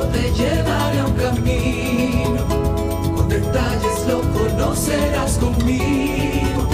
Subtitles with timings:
[0.00, 2.46] te llevaré a un camino,
[3.16, 6.66] con detalles lo conocerás conmigo,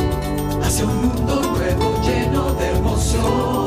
[0.62, 3.57] hacia un mundo nuevo lleno de emoción.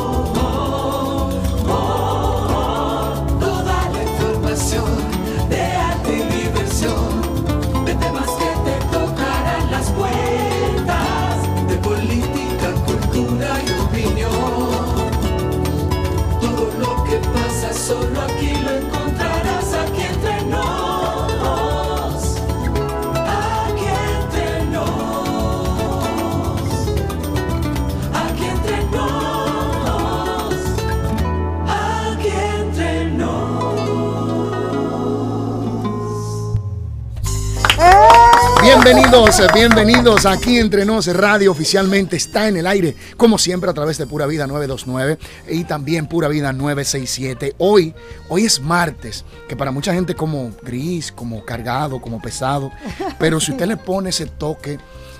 [38.83, 43.99] Bienvenidos, bienvenidos aquí entre nos Radio oficialmente está en el aire como siempre a través
[43.99, 47.53] de Pura Vida 929 y también Pura Vida 967.
[47.59, 47.93] Hoy,
[48.27, 52.71] hoy es martes, que para mucha gente como gris, como cargado, como pesado,
[53.19, 54.79] pero si usted le pone ese toque,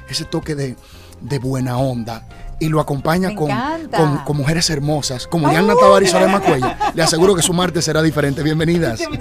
[0.09, 0.76] ese toque de,
[1.22, 2.28] de buena onda
[2.62, 3.50] y lo acompaña con,
[3.90, 8.04] con, con mujeres hermosas, como Diana Tavares y Macuella, le aseguro que su martes será
[8.04, 8.44] diferente.
[8.44, 9.00] Bienvenidas.
[9.00, 9.17] Yo te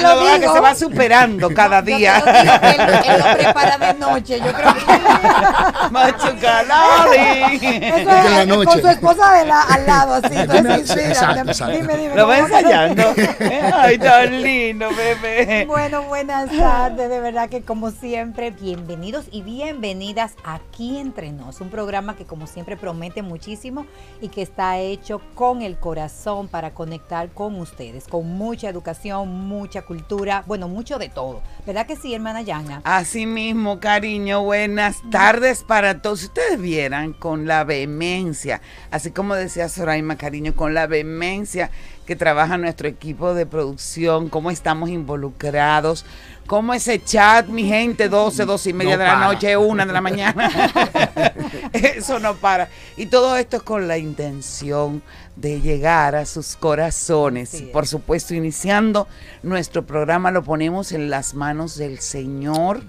[0.00, 0.54] lo verdad que digo.
[0.54, 2.18] se va superando cada día.
[2.18, 4.40] digo él, lo prepara de noche.
[4.40, 4.80] Yo creo que
[5.92, 6.64] Macho eso
[8.30, 8.66] la noche.
[8.66, 10.30] con su esposa de la, al lado, así.
[10.30, 11.76] Dime, entonces, sí, mira, exacto, dime, exacto.
[11.76, 12.16] Dime, dime.
[12.16, 13.14] Lo va ensayando.
[13.74, 15.66] Ay, tan lindo, bebé.
[15.66, 21.70] Bueno, buenas tardes, de verdad que como siempre, bienvenidos y bienvenidas aquí entre nos, un
[21.70, 23.86] programa que como siempre promete muchísimo
[24.20, 29.82] y que está hecho con el corazón para conectar con ustedes, con mucha educación, mucha
[29.82, 31.42] cultura, bueno, mucho de todo.
[31.66, 32.80] ¿Verdad que sí, hermana Yana?
[32.84, 36.20] Así mismo, cariño, buenas tardes para todos.
[36.20, 41.70] Si ustedes vieran con la vehemencia, así como decía Soraima, cariño, con la vehemencia
[42.08, 46.06] que trabaja nuestro equipo de producción, cómo estamos involucrados,
[46.46, 49.92] cómo ese chat, mi gente, 12, 12 y media No de la noche, una de
[49.92, 50.50] la mañana.
[51.74, 52.70] Eso no para.
[52.96, 55.02] Y todo esto es con la intención
[55.36, 57.62] de llegar a sus corazones.
[57.74, 59.06] Por supuesto, iniciando
[59.42, 62.80] nuestro programa lo ponemos en las manos del Señor,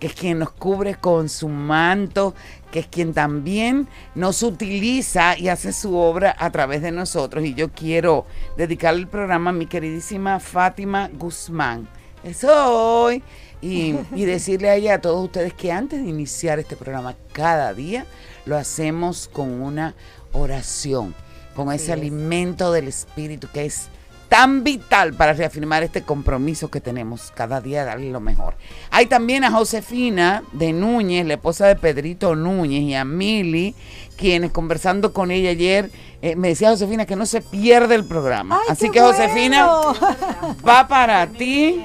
[0.00, 2.34] que es quien nos cubre con su manto,
[2.74, 3.86] que es quien también
[4.16, 7.44] nos utiliza y hace su obra a través de nosotros.
[7.44, 8.26] Y yo quiero
[8.56, 11.88] dedicar el programa a mi queridísima Fátima Guzmán.
[12.24, 13.22] Eso hoy.
[13.62, 17.72] Y, y decirle a ella, a todos ustedes, que antes de iniciar este programa cada
[17.74, 18.06] día,
[18.44, 19.94] lo hacemos con una
[20.32, 21.14] oración,
[21.54, 21.90] con ese es.
[21.92, 23.86] alimento del Espíritu que es
[24.34, 28.56] tan vital para reafirmar este compromiso que tenemos cada día, darle lo mejor.
[28.90, 33.76] Hay también a Josefina de Núñez, la esposa de Pedrito Núñez, y a Mili,
[34.16, 35.88] quienes conversando con ella ayer,
[36.20, 38.58] eh, me decía Josefina que no se pierde el programa.
[38.60, 39.68] ¡Ay, Así que Josefina,
[40.68, 41.84] va para ti.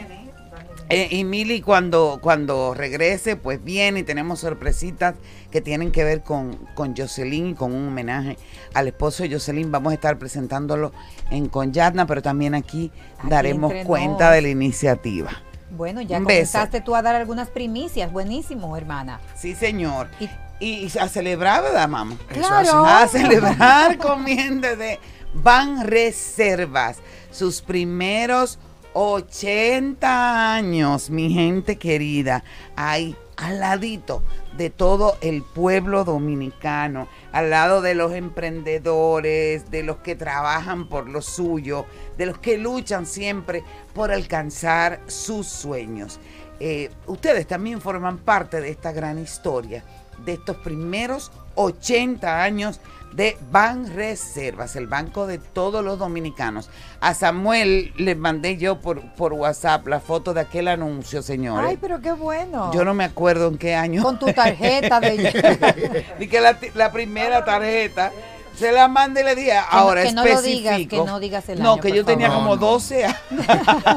[0.89, 5.15] Eh, y Mili cuando, cuando regrese, pues viene y tenemos sorpresitas
[5.51, 8.37] que tienen que ver con, con Jocelyn y con un homenaje
[8.73, 9.71] al esposo de Jocelyn.
[9.71, 10.91] Vamos a estar presentándolo
[11.29, 14.33] en Conyatna, pero también aquí, Aquí daremos cuenta nos.
[14.35, 15.29] de la iniciativa.
[15.71, 19.19] Bueno, ya comenzaste tú a dar algunas primicias, buenísimo, hermana.
[19.35, 20.07] Sí, señor.
[20.19, 20.29] Y-
[20.61, 22.17] Y, a celebrar, ¿verdad, mamá?
[22.27, 22.83] Claro.
[22.85, 24.99] A celebrar con mi gente de
[25.33, 26.97] Ban Reservas,
[27.31, 28.59] sus primeros
[28.93, 32.43] 80 años, mi gente querida,
[32.75, 34.21] ahí al ladito
[34.57, 41.07] de todo el pueblo dominicano, al lado de los emprendedores, de los que trabajan por
[41.07, 41.85] lo suyo,
[42.17, 43.63] de los que luchan siempre
[43.93, 46.19] por alcanzar sus sueños.
[46.59, 49.85] Eh, ustedes también forman parte de esta gran historia,
[50.25, 52.81] de estos primeros 80 años
[53.13, 56.69] de Ban Reservas, el banco de todos los dominicanos.
[57.01, 61.69] A Samuel le mandé yo por, por WhatsApp la foto de aquel anuncio, señores.
[61.69, 62.71] Ay, pero qué bueno.
[62.73, 64.03] Yo no me acuerdo en qué año.
[64.03, 66.05] Con tu tarjeta de...
[66.19, 68.11] Di que la, la primera tarjeta
[68.55, 70.69] se la mandé y le dije, ahora que no lo especifico.
[70.75, 72.43] digas, que no digas el No, año, que yo tenía favor.
[72.43, 72.71] como No, no.
[72.73, 73.17] 12 años.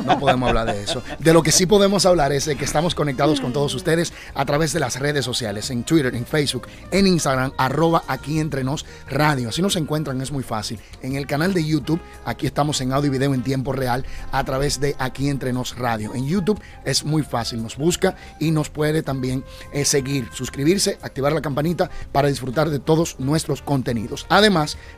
[0.05, 1.03] No podemos hablar de eso.
[1.19, 4.45] De lo que sí podemos hablar es de que estamos conectados con todos ustedes a
[4.45, 8.85] través de las redes sociales, en Twitter, en Facebook, en Instagram, arroba aquí entre nos
[9.09, 9.49] radio.
[9.49, 10.79] Así nos encuentran, es muy fácil.
[11.03, 14.45] En el canal de YouTube, aquí estamos en audio y video en tiempo real a
[14.45, 16.15] través de aquí entre nos radio.
[16.15, 21.33] En YouTube es muy fácil, nos busca y nos puede también eh, seguir, suscribirse, activar
[21.33, 24.27] la campanita para disfrutar de todos nuestros contenidos.
[24.29, 24.42] Además,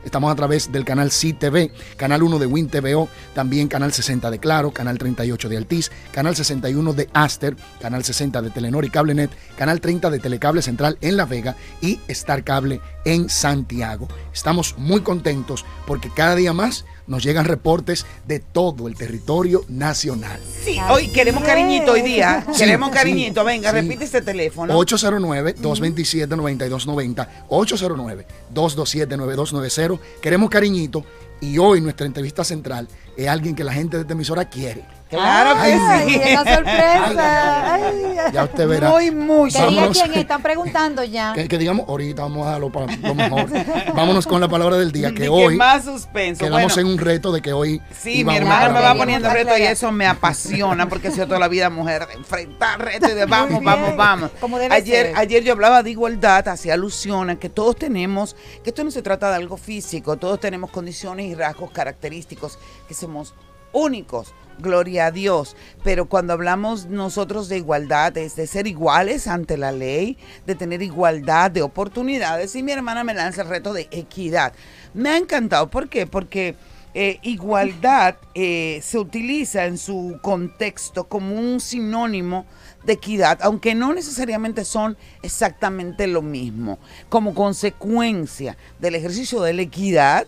[0.03, 4.39] estamos a través del canal CTV, canal 1 de Win TVO, también canal 60 de
[4.39, 9.29] Claro, canal 38 de Altiz, canal 61 de Aster, canal 60 de Telenor y Cablenet,
[9.55, 14.07] canal 30 de Telecable Central en La Vega y Star Cable en Santiago.
[14.33, 20.39] Estamos muy contentos porque cada día más nos llegan reportes de todo el territorio nacional.
[20.63, 22.45] Sí, hoy queremos cariñito hoy día.
[22.51, 23.43] Sí, queremos sí, cariñito.
[23.43, 23.75] Venga, sí.
[23.75, 24.79] repite ese teléfono.
[24.79, 29.99] 809-227-9290, 809-227-9290.
[30.21, 31.03] Queremos cariñito
[31.41, 32.87] y hoy nuestra entrevista central
[33.17, 34.85] es alguien que la gente de esta emisora quiere.
[35.09, 36.21] Claro que Ay, sí.
[36.33, 37.73] una sorpresa.
[37.75, 38.89] Ay, Ya usted verá.
[38.89, 39.51] Muy, muy.
[39.51, 39.97] ¿Qué día Vámonos.
[39.99, 40.17] quién es?
[40.17, 41.33] Están preguntando ya.
[41.33, 43.45] Que, que digamos, ahorita vamos a darlo para lo mejor.
[43.93, 46.43] Vámonos con la palabra del día, que hoy más suspenso.
[46.43, 49.55] quedamos Bueno, en un reto de que hoy Sí, mi hermana me va poniendo reto
[49.57, 53.13] y eso me apasiona porque he sido toda la vida mujer de enfrentar retos y
[53.13, 54.31] de vamos, vamos, vamos.
[54.41, 55.17] como debe ayer, ser.
[55.17, 59.03] ayer yo hablaba de igualdad, hacía alusión a que todos tenemos, que esto no se
[59.03, 62.57] trata de algo físico, todos tenemos condiciones y rasgos característicos
[62.87, 63.35] que somos
[63.71, 64.33] únicos.
[64.59, 65.55] Gloria a Dios.
[65.83, 70.81] Pero cuando hablamos nosotros de igualdad, es de ser iguales ante la ley, de tener
[70.81, 72.55] igualdad de oportunidades.
[72.55, 74.53] Y mi hermana me lanza el reto de equidad.
[74.93, 75.69] Me ha encantado.
[75.69, 76.07] ¿Por qué?
[76.07, 76.55] Porque
[76.97, 82.45] eh, igualdad eh, se utiliza en su contexto como un sinónimo
[82.85, 86.79] de equidad, aunque no necesariamente son exactamente lo mismo.
[87.09, 90.25] Como consecuencia del ejercicio de la equidad,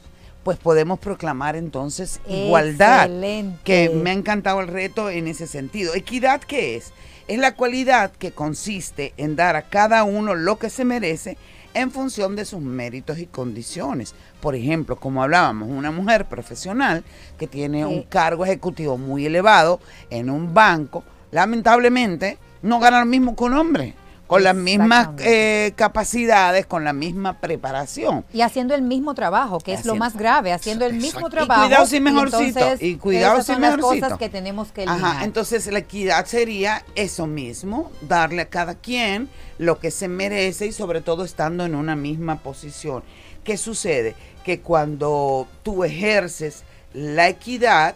[0.48, 3.04] pues podemos proclamar entonces igualdad.
[3.04, 3.60] Excelente.
[3.66, 5.94] Que me ha encantado el reto en ese sentido.
[5.94, 6.94] ¿Equidad qué es?
[7.28, 11.38] Es la cualidad que consiste en dar a cada uno lo que se merece
[11.74, 14.16] en función de sus méritos y condiciones.
[14.40, 17.04] Por ejemplo, como hablábamos, una mujer profesional
[17.38, 23.36] que tiene un cargo ejecutivo muy elevado en un banco, lamentablemente no gana lo mismo
[23.36, 23.96] que un hombre,
[24.27, 28.25] con las mismas eh, capacidades, con la misma preparación.
[28.33, 31.27] Y haciendo el mismo trabajo, que es lo más grave, haciendo el mismo Exacto.
[31.27, 31.62] Y trabajo.
[31.63, 34.06] cuidado sin mejorcito, entonces, y cuidado sin son las mejorcito.
[34.06, 35.12] cosas que tenemos que eliminar.
[35.15, 40.68] Ajá, entonces la equidad sería eso mismo, darle a cada quien lo que se merece
[40.68, 43.03] y sobre todo estando en una misma posición.
[43.45, 44.15] ¿Qué sucede?
[44.44, 46.63] Que cuando tú ejerces
[46.94, 47.95] la equidad,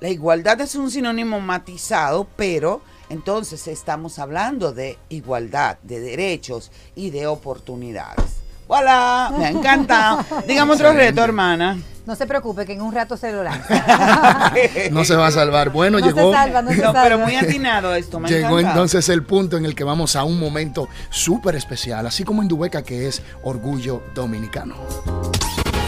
[0.00, 2.80] la igualdad es un sinónimo matizado, pero
[3.10, 8.36] entonces estamos hablando de igualdad, de derechos y de oportunidades.
[8.66, 9.32] ¡Voilà!
[9.36, 10.24] Me ha encantado.
[10.46, 11.76] Dígame otro reto, hermana.
[12.06, 14.52] No se preocupe, que en un rato se lo lanza.
[14.90, 15.70] No se va a salvar.
[15.70, 17.02] Bueno, no llegó, se salva, no se No, salva.
[17.02, 20.38] pero muy atinado esto, me llegó entonces el punto en el que vamos a un
[20.38, 24.76] momento súper especial, así como en Dubeca, que es Orgullo Dominicano.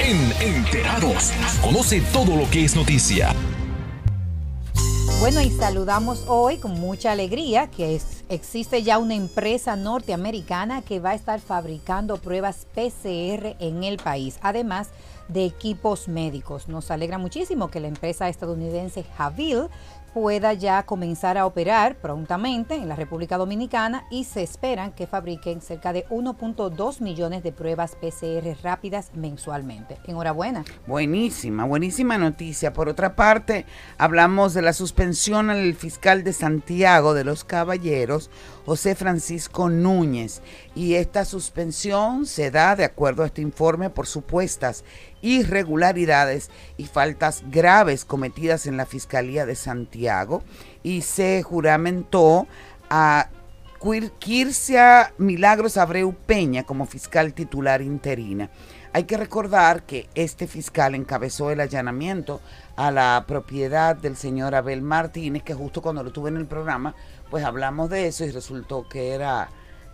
[0.01, 1.33] En Enterados,
[1.63, 3.33] conoce todo lo que es noticia.
[5.23, 11.11] Bueno, y saludamos hoy con mucha alegría que existe ya una empresa norteamericana que va
[11.11, 14.89] a estar fabricando pruebas PCR en el país, además
[15.29, 16.67] de equipos médicos.
[16.67, 19.69] Nos alegra muchísimo que la empresa estadounidense Javil
[20.15, 25.61] pueda ya comenzar a operar prontamente en la República Dominicana y se esperan que fabriquen
[25.61, 29.99] cerca de 1.2 millones de pruebas PCR rápidas mensualmente.
[30.07, 30.65] Enhorabuena.
[30.87, 32.73] Buenísima, buenísima noticia.
[32.73, 33.67] Por otra parte,
[33.99, 38.31] hablamos de la suspensión al fiscal de Santiago de los Caballeros,
[38.67, 40.43] José Francisco Núñez.
[40.75, 44.85] Y esta suspensión se da, de acuerdo a este informe, por supuestas
[45.23, 50.43] irregularidades y faltas graves cometidas en la Fiscalía de Santiago.
[50.83, 52.47] Y se juramentó
[52.91, 53.29] a
[53.81, 58.51] Quir- Quircia Milagros Abreu Peña como fiscal titular interina.
[58.93, 62.43] Hay que recordar que este fiscal encabezó el allanamiento
[62.77, 66.95] a la propiedad del señor Abel Martínez, que justo cuando lo tuve en el programa,
[67.31, 69.49] pues hablamos de eso y resultó que era,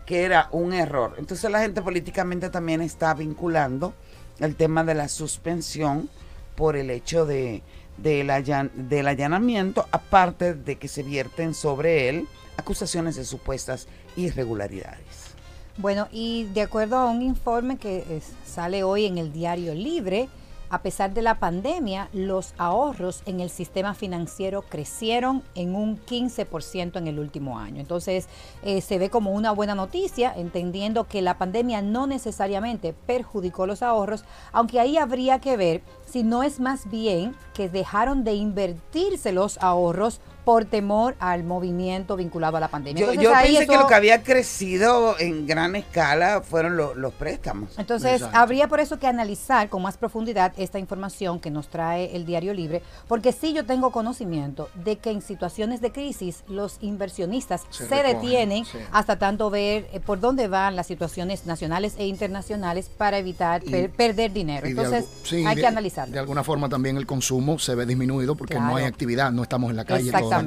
[0.04, 1.14] que era un error.
[1.16, 3.94] Entonces la gente políticamente también está vinculando
[4.40, 6.08] el tema de la suspensión
[6.56, 7.62] por el hecho de,
[7.96, 8.30] del
[8.74, 12.26] del allanamiento, aparte de que se vierten sobre él
[12.56, 15.34] acusaciones de supuestas irregularidades.
[15.76, 20.28] Bueno, y de acuerdo a un informe que sale hoy en el Diario Libre,
[20.70, 26.96] a pesar de la pandemia, los ahorros en el sistema financiero crecieron en un 15%
[26.96, 27.80] en el último año.
[27.80, 28.28] Entonces,
[28.62, 33.82] eh, se ve como una buena noticia, entendiendo que la pandemia no necesariamente perjudicó los
[33.82, 39.32] ahorros, aunque ahí habría que ver si no es más bien que dejaron de invertirse
[39.32, 42.98] los ahorros por temor al movimiento vinculado a la pandemia.
[43.04, 46.94] Yo, Entonces, yo ahí pensé que lo que había crecido en gran escala fueron lo-
[46.94, 47.78] los préstamos.
[47.78, 48.38] Entonces, Exacto.
[48.38, 52.54] habría por eso que analizar con más profundidad esta información que nos trae el Diario
[52.54, 57.86] Libre, porque sí yo tengo conocimiento de que en situaciones de crisis los inversionistas Se
[57.86, 58.78] se, recogen, detienen sí.
[58.90, 63.70] hasta tanto ver eh, por dónde van las situaciones nacionales e internacionales para evitar Y-
[63.70, 64.66] per- perder dinero.
[64.66, 66.14] Entonces, sí, hay de- que analizarlo.
[66.14, 69.68] De alguna forma también el consumo se ve disminuido porque no hay actividad, no estamos
[69.68, 70.37] en la calle todos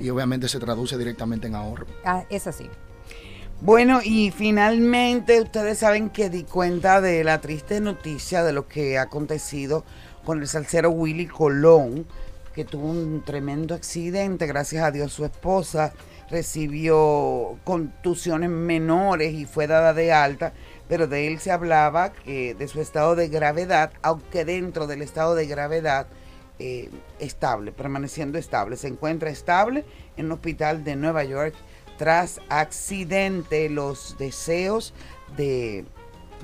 [0.00, 1.86] y obviamente se traduce directamente en ahorro.
[2.04, 2.68] Ah, es así.
[3.60, 8.98] Bueno, y finalmente ustedes saben que di cuenta de la triste noticia de lo que
[8.98, 9.84] ha acontecido
[10.24, 12.06] con el salsero Willy Colón,
[12.54, 14.46] que tuvo un tremendo accidente.
[14.46, 15.92] Gracias a Dios su esposa
[16.30, 20.52] recibió contusiones menores y fue dada de alta,
[20.88, 25.34] pero de él se hablaba que de su estado de gravedad, aunque dentro del estado
[25.34, 26.06] de gravedad
[26.58, 28.76] eh, estable, permaneciendo estable.
[28.76, 29.84] Se encuentra estable
[30.16, 31.54] en un hospital de Nueva York
[31.96, 33.68] tras accidente.
[33.68, 34.94] Los deseos
[35.36, 35.84] de,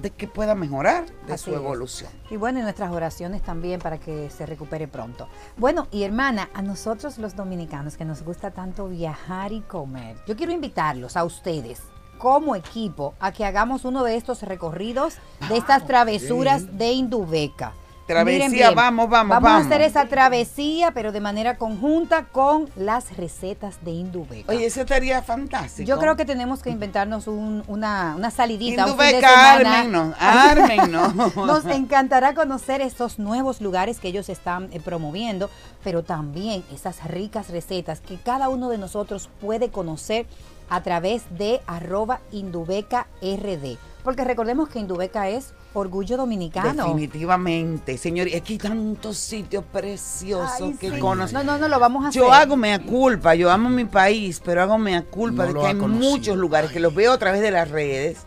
[0.01, 1.57] de que pueda mejorar de Así su es.
[1.57, 2.11] evolución.
[2.31, 5.29] Y bueno, y nuestras oraciones también para que se recupere pronto.
[5.57, 10.37] Bueno, y hermana, a nosotros los dominicanos que nos gusta tanto viajar y comer, yo
[10.37, 11.81] quiero invitarlos a ustedes
[12.19, 15.17] como equipo a que hagamos uno de estos recorridos,
[15.49, 17.73] de estas travesuras de Indubeca.
[18.07, 19.67] Travesía, bien, vamos, vamos, Vamos a vamos.
[19.67, 24.53] hacer esa travesía, pero de manera conjunta con las recetas de Indubeca.
[24.53, 25.89] Oye, eso estaría fantástico.
[25.89, 29.79] Yo creo que tenemos que inventarnos un- una, una salidita, un Indubeca, semana.
[29.81, 31.15] ármennos, ármennos.
[31.37, 35.49] Nos encantará conocer estos nuevos lugares que ellos están eh, promoviendo,
[35.83, 40.27] pero también esas ricas recetas que cada uno de nosotros puede conocer
[40.75, 43.77] a través de arroba Indubeca RD.
[44.03, 46.85] Porque recordemos que Indubeca es orgullo dominicano.
[46.85, 48.29] Definitivamente, señor.
[48.29, 50.99] Y aquí hay tantos sitios preciosos Ay, que sí.
[50.99, 51.39] conozco.
[51.39, 52.21] No, no, no, lo vamos a hacer.
[52.21, 55.67] Yo hago mea culpa, yo amo mi país, pero hago mea culpa No de que
[55.67, 56.11] ha hay conocido.
[56.11, 58.19] muchos lugares que los veo a través de las redes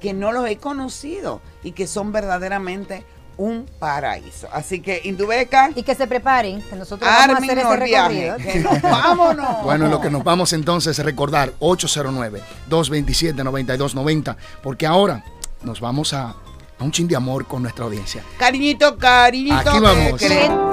[0.00, 3.04] que no los he conocido y que son verdaderamente
[3.40, 4.48] un paraíso.
[4.52, 8.32] Así que Indubeca, Y que se preparen, que nosotros vamos a hacer ese viaje.
[8.34, 8.36] recorrido.
[8.52, 9.62] Que nos vámonos.
[9.64, 15.24] Bueno, en lo que nos vamos entonces es recordar 809-227-9290, porque ahora
[15.62, 16.34] nos vamos a,
[16.78, 18.22] a un chin de amor con nuestra audiencia.
[18.38, 19.56] Cariñito, cariñito.
[19.56, 20.20] Aquí ¿qué vamos.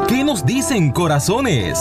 [0.07, 1.79] ¿Qué nos dicen corazones?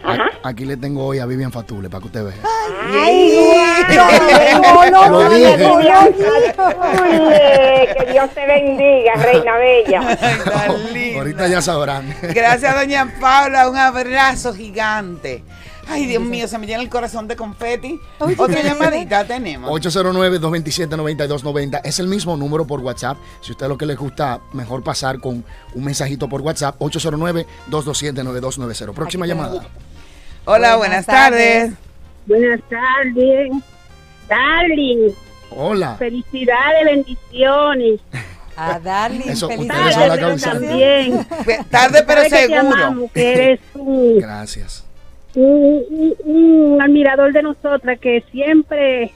[0.03, 0.29] Ajá.
[0.43, 2.35] aquí le tengo hoy a Vivian Fatule para que usted vea.
[2.91, 3.37] Ay,
[4.61, 5.57] No, no, Lo no, dije.
[7.97, 10.17] que Dios te bendiga, reina bella.
[10.93, 11.15] Ay.
[11.17, 12.15] Ahorita ya sabrán.
[12.21, 13.69] Gracias, doña Paula.
[13.69, 15.43] Un abrazo gigante.
[15.89, 17.99] Ay, Dios mío, se me llena el corazón de confeti.
[18.37, 19.69] Otra llamadita tenemos.
[19.81, 23.17] 809-227-9290 es el mismo número por WhatsApp.
[23.41, 25.43] Si a usted lo que le gusta, mejor pasar con
[25.73, 26.75] un mensajito por WhatsApp.
[26.79, 28.93] 809-227-9290.
[28.93, 29.67] Próxima llamada.
[30.45, 31.71] Hola, Buenas buenas tardes.
[32.25, 33.51] Buenas tardes.
[34.29, 35.11] Darling,
[35.55, 35.95] Hola.
[35.97, 37.99] felicidades, bendiciones.
[38.55, 39.95] A Darling, Eso, ustedes felicidades.
[39.95, 40.51] son la pero causa.
[40.51, 41.27] también.
[41.71, 42.75] Tarde, pero Sabes que te seguro.
[42.75, 44.83] amamos, que eres un, Gracias.
[45.35, 46.15] Un, un-
[46.73, 49.11] un admirador de nosotras que siempre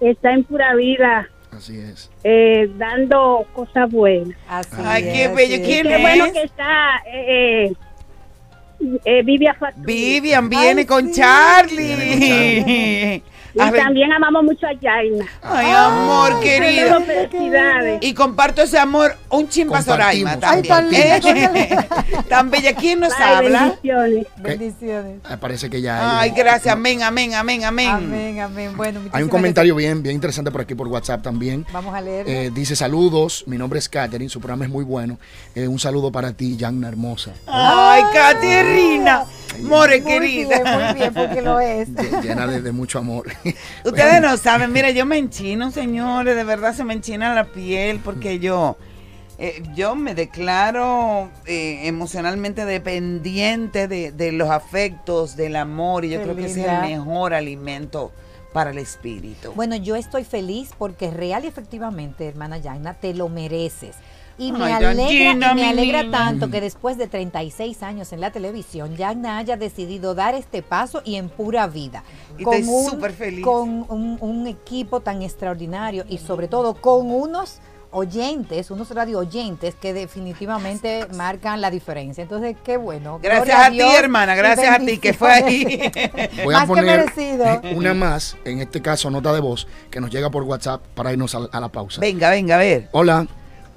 [0.00, 2.10] está en pura vida Así es.
[2.24, 4.36] eh, dando cosas buenas.
[4.48, 5.54] Así Ay, es, qué así bello.
[5.54, 5.60] es.
[5.60, 6.00] ¿Quién Qué es?
[6.02, 7.72] bueno que está eh,
[8.80, 9.54] eh, eh, Vivian.
[9.76, 11.12] Vivian viene Ay, con sí.
[11.20, 13.22] Charlie.
[13.54, 15.26] Y A ver- también amamos mucho a Yaina.
[15.42, 17.00] Ay, amor querido.
[17.02, 17.98] Felicidades.
[18.02, 20.72] Y comparto ese amor un chimpa Soraima también.
[20.74, 21.76] Ay, tan ¿Eh?
[22.28, 22.74] Tan bella.
[22.74, 23.60] ¿Quién nos Bye, habla?
[23.66, 24.26] bendiciones.
[24.38, 25.20] Bendiciones.
[25.24, 26.18] Ah, Parece que ya.
[26.20, 26.72] Ay, ella- gracias.
[26.74, 27.88] Amén, amén, amén, amén.
[27.90, 28.76] Amén, amén.
[28.76, 31.64] Bueno, Hay un comentario bien, bien interesante por aquí por WhatsApp también.
[31.72, 32.28] Vamos a leer.
[32.28, 35.18] Eh, dice saludos, mi nombre es Katherine, su programa es muy bueno.
[35.54, 37.32] Eh, un saludo para ti, Yanna Hermosa.
[37.46, 39.24] Ay, Caterina.
[39.62, 40.62] More muy querida.
[40.62, 41.88] bien, muy bien, porque lo es.
[41.94, 43.26] Lle- Llena de, de mucho amor.
[43.84, 48.00] Ustedes no saben, mira, yo me enchino, señores, de verdad se me enchina la piel
[48.04, 48.76] porque yo,
[49.38, 56.18] eh, yo me declaro eh, emocionalmente dependiente de, de los afectos, del amor, y yo
[56.18, 58.12] Qué creo que ese es el mejor alimento
[58.52, 59.52] para el espíritu.
[59.54, 63.96] Bueno, yo estoy feliz porque real y efectivamente, hermana Yaina, te lo mereces.
[64.36, 66.18] Y me Ay, alegra, y me alegra niña.
[66.18, 71.02] tanto que después de 36 años en la televisión, Yaina haya decidido dar este paso
[71.04, 72.02] y en pura vida.
[72.36, 73.44] Y estoy súper feliz.
[73.44, 77.60] Con un, un equipo tan extraordinario y sobre todo con unos
[77.92, 82.22] oyentes, unos radio oyentes que definitivamente marcan la diferencia.
[82.22, 83.20] Entonces, qué bueno.
[83.22, 85.92] Gracias Gloria a ti, Dios hermana, gracias a ti que fue ahí.
[86.44, 87.04] Voy a Más poner
[87.76, 91.36] una más, en este caso nota de voz, que nos llega por WhatsApp para irnos
[91.36, 92.00] a, a la pausa.
[92.00, 92.88] venga, venga, a ver.
[92.90, 93.28] Hola,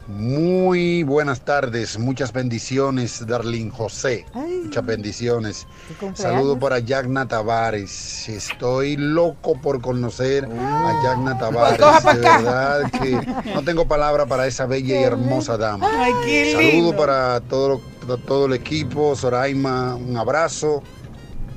[0.07, 4.25] Muy buenas tardes, muchas bendiciones, Darlene José.
[4.33, 5.67] Muchas bendiciones.
[6.13, 8.29] Saludo para Yagna Tavares.
[8.29, 11.77] Estoy loco por conocer a Yagna Tavares.
[11.77, 15.89] Pues pa' De verdad que no tengo palabra para esa bella y hermosa dama.
[15.93, 17.81] Ay, Saludo para todo,
[18.25, 20.83] todo el equipo, Soraima, un abrazo.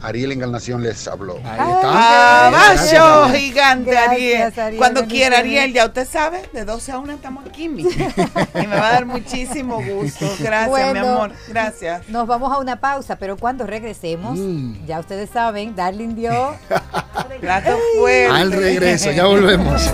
[0.02, 1.38] Ariel Encarnación les habló.
[1.44, 4.52] Abajo, gigante Gracias, Ariel.
[4.58, 7.82] Ariel, Cuando quiera, Ariel, ya usted sabe, de 12 a 1 estamos aquí, mi.
[8.54, 10.26] Y me va a dar muchísimo gusto.
[10.40, 11.32] Gracias, mi amor.
[11.48, 12.08] Gracias.
[12.08, 14.86] Nos vamos a una pausa, pero cuando regresemos, Mm.
[14.86, 16.54] ya ustedes saben, Darling dio
[17.40, 18.34] Plato fuerte.
[18.34, 19.90] Al regreso, ya volvemos.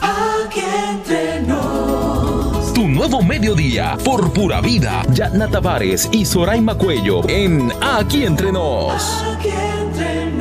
[0.00, 2.17] Aquí entre nos.
[2.98, 5.04] Nuevo mediodía por pura vida.
[5.12, 9.22] Yatna Tavares y Soraima Cuello en Aquí Entre Nos.
[9.22, 10.32] Aquí entre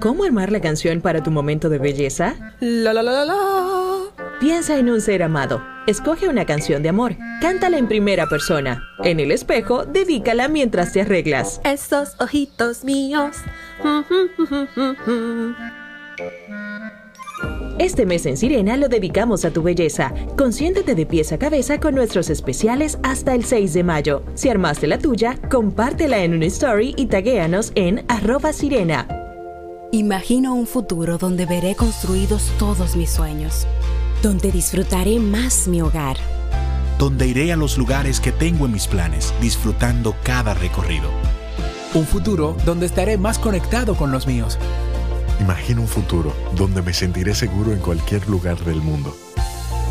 [0.00, 2.54] ¿Cómo armar la canción para tu momento de belleza?
[2.60, 3.98] La la la la la.
[4.40, 5.62] Piensa en un ser amado.
[5.86, 7.16] Escoge una canción de amor.
[7.42, 8.82] Cántala en primera persona.
[9.04, 11.60] En el espejo, dedícala mientras te arreglas.
[11.64, 13.36] Esos ojitos míos.
[17.78, 20.14] Este mes en Sirena lo dedicamos a tu belleza.
[20.38, 24.22] Consiéntete de pies a cabeza con nuestros especiales hasta el 6 de mayo.
[24.34, 29.06] Si armaste la tuya, compártela en una story y taguéanos en arroba sirena.
[29.92, 33.66] Imagino un futuro donde veré construidos todos mis sueños,
[34.22, 36.16] donde disfrutaré más mi hogar.
[36.98, 41.10] donde iré a los lugares que tengo en mis planes, disfrutando cada recorrido.
[41.92, 44.58] Un futuro donde estaré más conectado con los míos.
[45.40, 49.16] Imagino un futuro donde me sentiré seguro en cualquier lugar del mundo.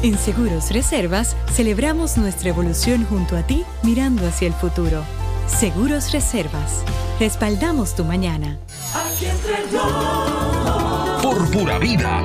[0.02, 5.04] En Seguros Reservas celebramos nuestra evolución junto a ti mirando hacia el futuro.
[5.48, 6.84] Seguros Reservas.
[7.20, 8.58] Respaldamos tu mañana.
[8.94, 11.24] Aquí entre nos.
[11.24, 12.24] Por pura vida.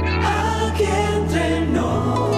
[0.68, 2.30] Aquí entre nos.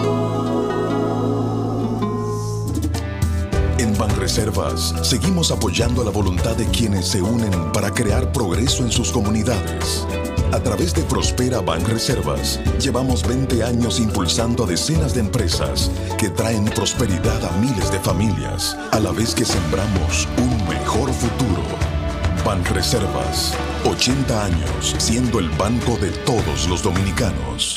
[3.79, 9.11] En Banreservas seguimos apoyando la voluntad de quienes se unen para crear progreso en sus
[9.11, 10.07] comunidades.
[10.53, 16.67] A través de Prospera Banreservas, llevamos 20 años impulsando a decenas de empresas que traen
[16.67, 21.63] prosperidad a miles de familias, a la vez que sembramos un mejor futuro.
[22.45, 23.55] Banreservas,
[23.87, 27.77] 80 años siendo el banco de todos los dominicanos.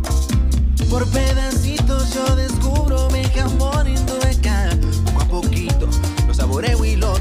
[0.89, 4.69] Por pedacitos yo descubro mi jamón indueca.
[5.05, 5.87] Poco a poquito
[6.27, 7.17] lo saboreo y lo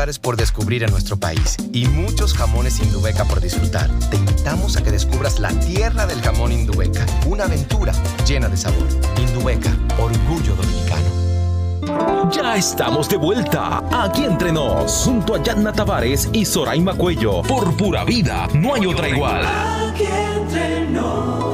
[0.00, 3.90] lugares por descubrir en nuestro país y muchos jamones Indubeca por disfrutar.
[4.08, 7.92] Te invitamos a que descubras la tierra del jamón Indubeca, una aventura
[8.26, 8.88] llena de sabor.
[9.18, 12.30] Indubeca, orgullo dominicano.
[12.30, 17.42] Ya estamos de vuelta aquí entre nos, junto a Yatna Tavares y Soraima Cuello.
[17.42, 19.44] Por pura vida, no hay otra igual.
[19.44, 21.49] Aquí entre nos.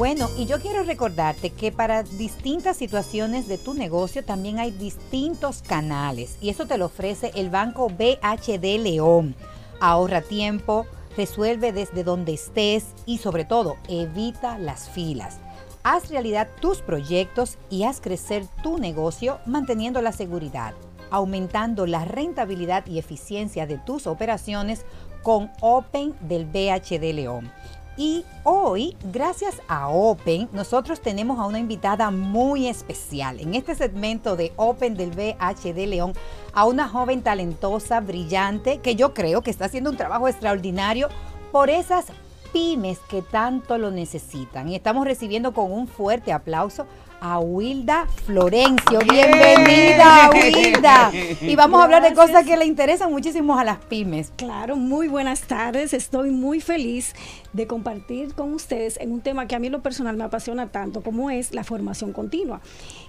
[0.00, 5.60] Bueno, y yo quiero recordarte que para distintas situaciones de tu negocio también hay distintos
[5.60, 9.34] canales y eso te lo ofrece el Banco BHD León.
[9.78, 10.86] Ahorra tiempo,
[11.18, 15.38] resuelve desde donde estés y sobre todo evita las filas.
[15.82, 20.72] Haz realidad tus proyectos y haz crecer tu negocio manteniendo la seguridad,
[21.10, 24.86] aumentando la rentabilidad y eficiencia de tus operaciones
[25.22, 27.52] con Open del BHD León.
[27.96, 33.40] Y hoy, gracias a Open, nosotros tenemos a una invitada muy especial.
[33.40, 36.12] En este segmento de Open del VHD León,
[36.54, 41.08] a una joven talentosa, brillante, que yo creo que está haciendo un trabajo extraordinario
[41.52, 42.06] por esas
[42.52, 44.68] pymes que tanto lo necesitan.
[44.68, 46.86] Y estamos recibiendo con un fuerte aplauso
[47.20, 48.98] a Wilda Florencio.
[49.00, 51.12] Bienvenida, Wilda.
[51.40, 54.32] Y vamos a hablar de cosas que le interesan muchísimo a las pymes.
[54.36, 55.92] Claro, muy buenas tardes.
[55.92, 57.14] Estoy muy feliz
[57.52, 60.70] de compartir con ustedes en un tema que a mí en lo personal me apasiona
[60.70, 62.60] tanto como es la formación continua.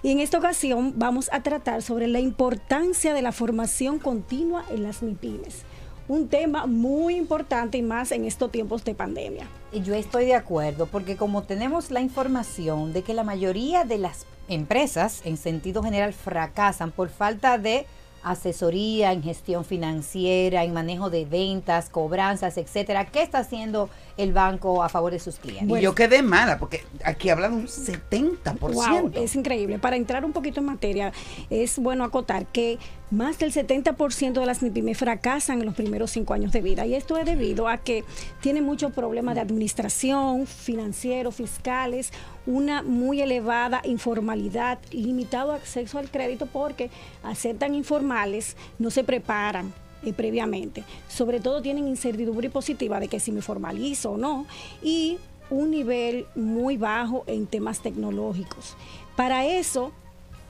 [0.02, 4.82] Y en esta ocasión vamos a tratar sobre la importancia de la formación continua en
[4.82, 5.64] las MIPIMES.
[6.12, 9.46] Un tema muy importante y más en estos tiempos de pandemia.
[9.72, 14.26] Yo estoy de acuerdo, porque como tenemos la información de que la mayoría de las
[14.46, 17.86] empresas, en sentido general, fracasan por falta de
[18.22, 23.06] asesoría en gestión financiera, en manejo de ventas, cobranzas, etcétera.
[23.06, 25.78] ¿Qué está haciendo el banco a favor de sus clientes?
[25.78, 28.58] Y yo quedé mala, porque aquí hablan un 70%.
[28.58, 29.78] Wow, es increíble.
[29.78, 31.12] Para entrar un poquito en materia,
[31.50, 32.78] es bueno acotar que
[33.10, 36.86] más del 70% de las MIPIMES fracasan en los primeros cinco años de vida.
[36.86, 38.04] Y esto es debido a que
[38.40, 42.10] tienen muchos problemas de administración, financieros, fiscales,
[42.46, 46.90] una muy elevada informalidad, limitado acceso al crédito porque
[47.22, 50.84] aceptan informales, no se preparan eh, previamente.
[51.08, 54.46] Sobre todo tienen incertidumbre positiva de que si me formalizo o no.
[54.82, 55.18] Y
[55.50, 58.76] un nivel muy bajo en temas tecnológicos.
[59.16, 59.92] Para eso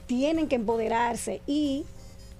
[0.07, 1.85] tienen que empoderarse y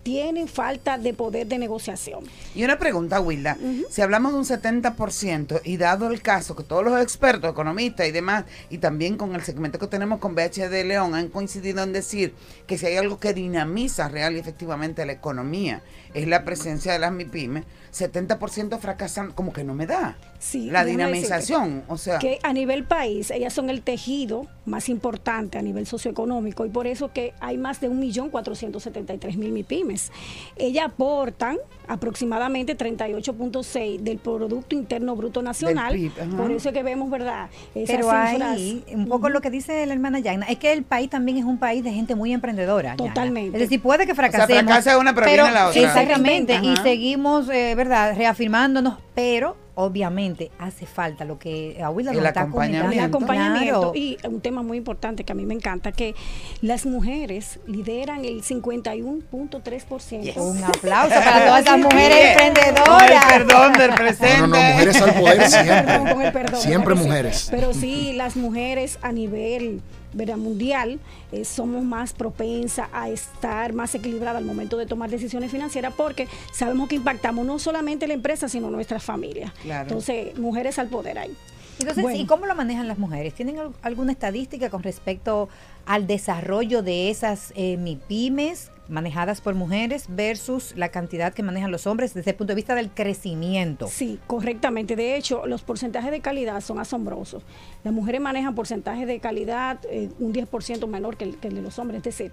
[0.04, 2.26] tienen falta de poder de negociación.
[2.54, 3.58] Y una pregunta, Wilda.
[3.90, 8.12] Si hablamos de un 70% y dado el caso que todos los expertos, economistas y
[8.12, 11.94] demás, y también con el segmento que tenemos con BH de León, han coincidido en
[11.94, 12.34] decir
[12.68, 15.82] que si hay algo que dinamiza real y efectivamente la economía,
[16.14, 20.18] es la presencia de las MIPIMES, 70% fracasan como que no me da.
[20.40, 24.90] Sí, la dinamización, decirte o sea, que a nivel país ellas son el tejido más
[24.90, 30.12] importante a nivel socioeconómico y por eso que hay más de 1.473.000 MIPIMES.
[30.58, 35.94] Ellas aportan aproximadamente 38.6 del Producto Interno Bruto Nacional.
[35.94, 37.50] PIB, por eso es que vemos, ¿verdad?
[37.76, 41.10] Esas Pero ahí, un poco lo que dice la hermana Yagna, es que el país
[41.10, 42.96] también es un país de gente muy emprendedora.
[42.96, 42.98] Yana.
[42.98, 43.58] Totalmente.
[43.58, 44.64] Es decir, puede que fracasemos.
[44.64, 46.03] fracasa una, pero viene la otra.
[46.04, 46.60] Exactamente.
[46.62, 52.42] Y seguimos, eh, ¿verdad?, reafirmándonos, pero obviamente hace falta lo que Abuela El nos está
[52.42, 52.92] acompañamiento.
[52.92, 53.96] El acompañamiento Claro.
[53.96, 56.14] y un tema muy importante que a mí me encanta, que
[56.62, 60.38] las mujeres lideran el 51.3%.
[60.38, 63.26] Un aplauso para todas esas mujeres Con el emprendedoras.
[63.26, 64.38] perdón del presente.
[64.42, 65.84] No, no, no, mujeres al poder siempre.
[65.84, 67.08] Perdón, con el perdón, Siempre claro que sí.
[67.08, 67.48] mujeres.
[67.52, 69.82] Pero sí, las mujeres a nivel
[70.14, 70.38] ¿verdad?
[70.38, 71.00] mundial
[71.32, 76.28] eh, somos más propensas a estar más equilibradas al momento de tomar decisiones financieras porque
[76.52, 79.52] sabemos que impactamos no solamente la empresa, sino nuestras familias.
[79.62, 79.84] Claro.
[79.84, 81.36] Entonces, mujeres al poder ahí.
[81.80, 82.20] Entonces, Bueno.
[82.20, 83.34] ¿y cómo lo manejan las mujeres?
[83.34, 85.50] ¿Tienen al- alguna estadística con respecto
[85.86, 91.88] al desarrollo de esas eh, MIPIMES manejadas por mujeres versus la cantidad que manejan los
[91.88, 93.88] hombres desde el punto de vista del crecimiento?
[93.88, 94.96] Sí, correctamente.
[94.96, 97.44] De hecho, los porcentajes de calidad son asombrosos.
[97.84, 101.62] Las mujeres manejan porcentajes de calidad eh, un 10% menor que el, que el de
[101.62, 102.32] los hombres, es decir,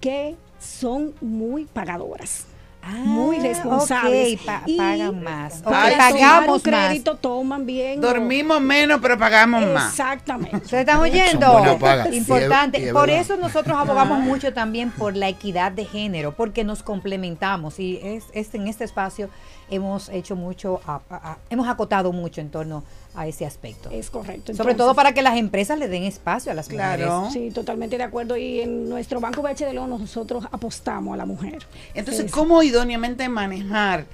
[0.00, 2.46] que son muy pagadoras.
[2.88, 4.38] Muy responsables.
[4.40, 5.58] ok, pa- y pagan más.
[5.58, 6.86] Ok, para tomar pagamos un más.
[6.88, 8.00] crédito toman bien.
[8.00, 9.90] Dormimos menos, pero pagamos más.
[9.90, 10.56] Exactamente.
[10.56, 11.46] ¿Ustedes están oyendo?
[12.12, 12.78] Importante.
[12.80, 16.82] Y es- por eso nosotros abogamos mucho también por la equidad de género, porque nos
[16.82, 19.28] complementamos y es, es en este espacio
[19.68, 23.88] hemos hecho mucho, a- a- a- hemos acotado mucho en torno a ese aspecto.
[23.90, 24.52] Es correcto.
[24.52, 27.08] Sobre Entonces- todo para que las empresas le den espacio a las mujeres.
[27.32, 28.36] Sí, totalmente de acuerdo.
[28.36, 31.66] Y en nuestro Banco BH de León nosotros apostamos a la mujer.
[31.94, 34.06] Entonces, Es- ¿cómo idóneamente manejar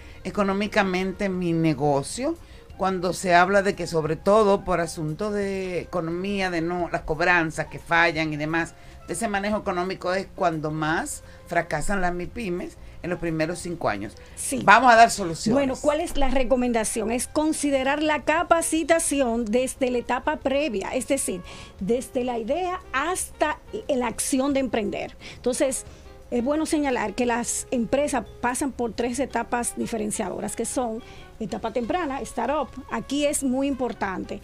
[0.43, 2.37] económicamente mi negocio
[2.77, 7.67] cuando se habla de que sobre todo por asunto de economía, de no las cobranzas
[7.69, 8.75] que fallan y demás,
[9.07, 14.15] de ese manejo económico es cuando más fracasan las MIPIMES en los primeros cinco años?
[14.37, 14.63] Sí.
[14.65, 15.55] Vamos a dar soluciones.
[15.55, 17.11] Bueno, ¿cuál es la recomendación?
[17.11, 21.43] Es considerar la capacitación desde la etapa previa, es decir,
[21.81, 25.17] desde la idea hasta la acción de emprender.
[25.37, 25.85] Entonces,
[26.31, 31.03] es bueno señalar que las empresas pasan por tres etapas diferenciadoras, que son
[31.39, 32.69] etapa temprana, startup.
[32.91, 34.41] Aquí es muy importante.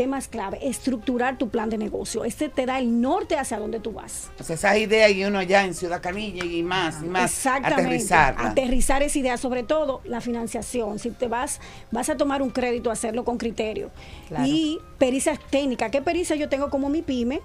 [0.00, 2.24] Temas clave, estructurar tu plan de negocio.
[2.24, 4.30] Este te da el norte hacia donde tú vas.
[4.40, 7.82] Sea, esas ideas y uno allá en Ciudad Canilla y más y más Exactamente.
[7.82, 8.48] aterrizarla.
[8.48, 10.98] Aterrizar esa idea, sobre todo la financiación.
[10.98, 11.60] Si te vas,
[11.90, 13.90] vas a tomar un crédito, hacerlo con criterio.
[14.28, 14.46] Claro.
[14.46, 15.90] Y pericias técnicas.
[15.90, 17.42] ¿Qué pericia yo tengo como mi pyme?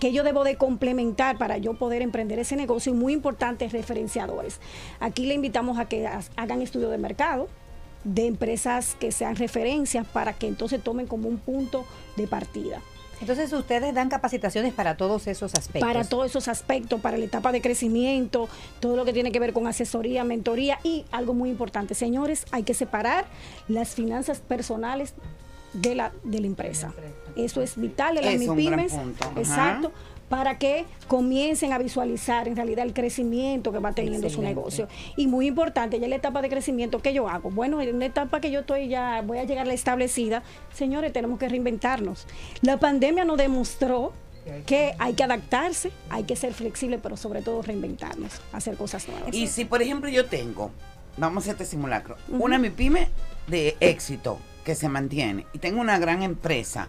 [0.00, 2.92] ¿Qué yo debo de complementar para yo poder emprender ese negocio?
[2.92, 4.58] Y muy importantes referenciadores.
[4.98, 7.46] Aquí le invitamos a que ha- hagan estudio de mercado
[8.04, 11.84] de empresas que sean referencias para que entonces tomen como un punto
[12.16, 12.80] de partida.
[13.20, 15.80] Entonces ustedes dan capacitaciones para todos esos aspectos.
[15.88, 18.48] Para todos esos aspectos, para la etapa de crecimiento,
[18.80, 22.64] todo lo que tiene que ver con asesoría, mentoría y algo muy importante, señores, hay
[22.64, 23.24] que separar
[23.68, 25.14] las finanzas personales
[25.72, 26.92] de la, de la empresa.
[27.36, 28.92] Eso es vital de las Es MIPIMES.
[28.92, 29.80] ajá.
[30.34, 34.88] Para que comiencen a visualizar en realidad el crecimiento que va teniendo su negocio.
[35.16, 37.52] Y muy importante, ya en la etapa de crecimiento que yo hago.
[37.52, 40.42] Bueno, en una etapa que yo estoy ya, voy a llegar a la establecida,
[40.72, 42.26] señores, tenemos que reinventarnos.
[42.62, 44.12] La pandemia nos demostró
[44.66, 49.32] que hay que adaptarse, hay que ser flexible, pero sobre todo reinventarnos, hacer cosas nuevas.
[49.32, 50.72] Y si, por ejemplo, yo tengo,
[51.16, 52.42] vamos a hacer este simulacro, Ujú.
[52.44, 53.08] una MIPYME
[53.46, 56.88] de éxito que se mantiene y tengo una gran empresa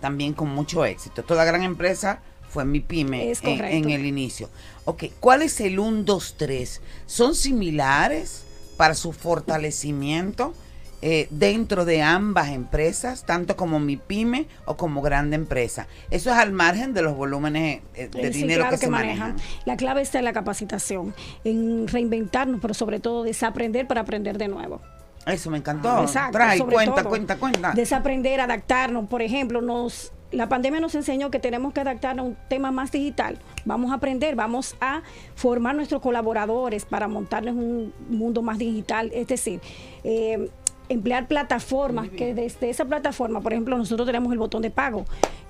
[0.00, 1.24] también con mucho éxito.
[1.24, 4.48] Toda gran empresa fue mi pyme Es en, el inicio.
[4.84, 6.80] Ok, ¿cuál es el 1, 2, 3?
[7.06, 8.44] ¿Son similares
[8.76, 10.54] para su fortalecimiento
[11.02, 15.86] eh, dentro de ambas empresas, tanto como mi pyme o como grande empresa?
[16.10, 19.36] Eso es al margen de los volúmenes eh, de sí, dinero claro que, se manejan.
[19.64, 24.48] La clave está en la capacitación, en reinventarnos, pero sobre todo desaprender para aprender de
[24.48, 24.80] nuevo.
[25.26, 26.02] Eso me encantó.
[26.02, 27.08] Exacto, Trae, cuenta, todo.
[27.08, 27.72] cuenta, cuenta.
[27.72, 29.08] Desaprender, adaptarnos.
[29.08, 32.92] Por ejemplo, nos la pandemia nos enseñó que tenemos que adaptarnos a un tema más
[32.92, 33.38] digital.
[33.64, 35.02] Vamos a aprender, vamos a
[35.34, 39.10] formar nuestros colaboradores para montarnos un mundo más digital.
[39.14, 39.62] Es decir,
[40.04, 40.50] eh,
[40.90, 45.06] emplear plataformas que desde esa plataforma, por ejemplo, nosotros tenemos el botón de pago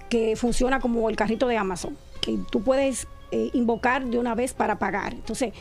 [0.08, 1.96] que funciona como el carrito de Amazon.
[2.24, 5.14] Y tú puedes eh, invocar de una vez para pagar.
[5.14, 5.52] Entonces,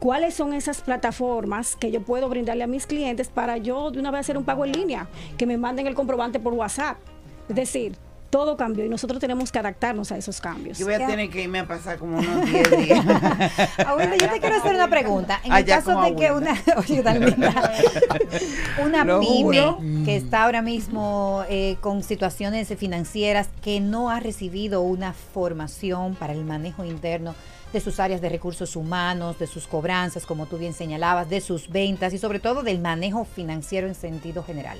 [0.00, 4.10] ¿cuáles son esas plataformas que yo puedo brindarle a mis clientes para yo de una
[4.10, 5.06] vez hacer un pago en línea?
[5.38, 6.96] Que me manden el comprobante por WhatsApp.
[7.48, 7.96] Es decir,
[8.32, 10.78] todo cambió y nosotros tenemos que adaptarnos a esos cambios.
[10.78, 13.04] Yo voy a tener que irme a pasar como unos 10 días.
[13.86, 15.38] Abuela, yo te quiero hacer una pregunta.
[15.44, 17.72] En el Allá caso de que una, oye, tan linda.
[18.82, 19.78] una Lo pyme juro.
[20.06, 26.32] que está ahora mismo eh, con situaciones financieras que no ha recibido una formación para
[26.32, 27.34] el manejo interno
[27.74, 31.68] de sus áreas de recursos humanos, de sus cobranzas, como tú bien señalabas, de sus
[31.68, 34.78] ventas y sobre todo del manejo financiero en sentido general.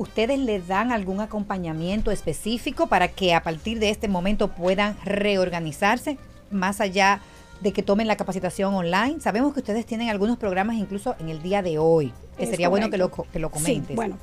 [0.00, 6.16] ¿Ustedes le dan algún acompañamiento específico para que a partir de este momento puedan reorganizarse
[6.50, 7.20] más allá
[7.60, 9.20] de que tomen la capacitación online?
[9.20, 12.70] Sabemos que ustedes tienen algunos programas incluso en el día de hoy, que Es sería
[12.70, 13.94] bueno que lo, que lo Sí, comentes.
[13.94, 14.16] bueno,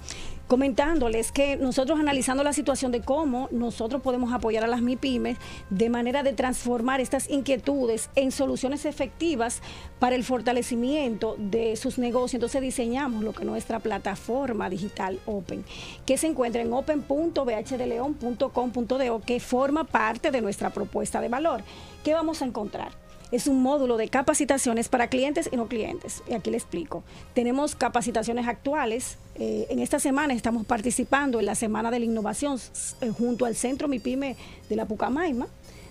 [0.47, 5.37] comentándoles que nosotros analizando la situación de cómo nosotros podemos apoyar a las MIPIMES
[5.69, 9.61] de manera de transformar estas inquietudes en soluciones efectivas
[9.99, 12.35] para el fortalecimiento de sus negocios.
[12.35, 15.65] Entonces diseñamos lo que es nuestra plataforma digital Open,
[16.05, 21.63] que se encuentra en open.bhdeleon.com.do, que forma parte de nuestra propuesta de valor.
[22.03, 23.06] ¿Qué vamos a encontrar?
[23.31, 26.23] Es un módulo de capacitaciones para clientes y no clientes.
[26.29, 27.03] Y aquí le explico.
[27.33, 29.17] Tenemos capacitaciones actuales.
[29.35, 32.57] Eh, en esta semana estamos participando en la Semana de la Innovación
[33.01, 34.37] eh, junto al Centro MIPYME
[34.69, 35.47] de la Pucamaima,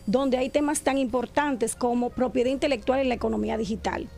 [0.06, 4.08] donde hay temas tan importantes como propiedad intelectual en la economía digital.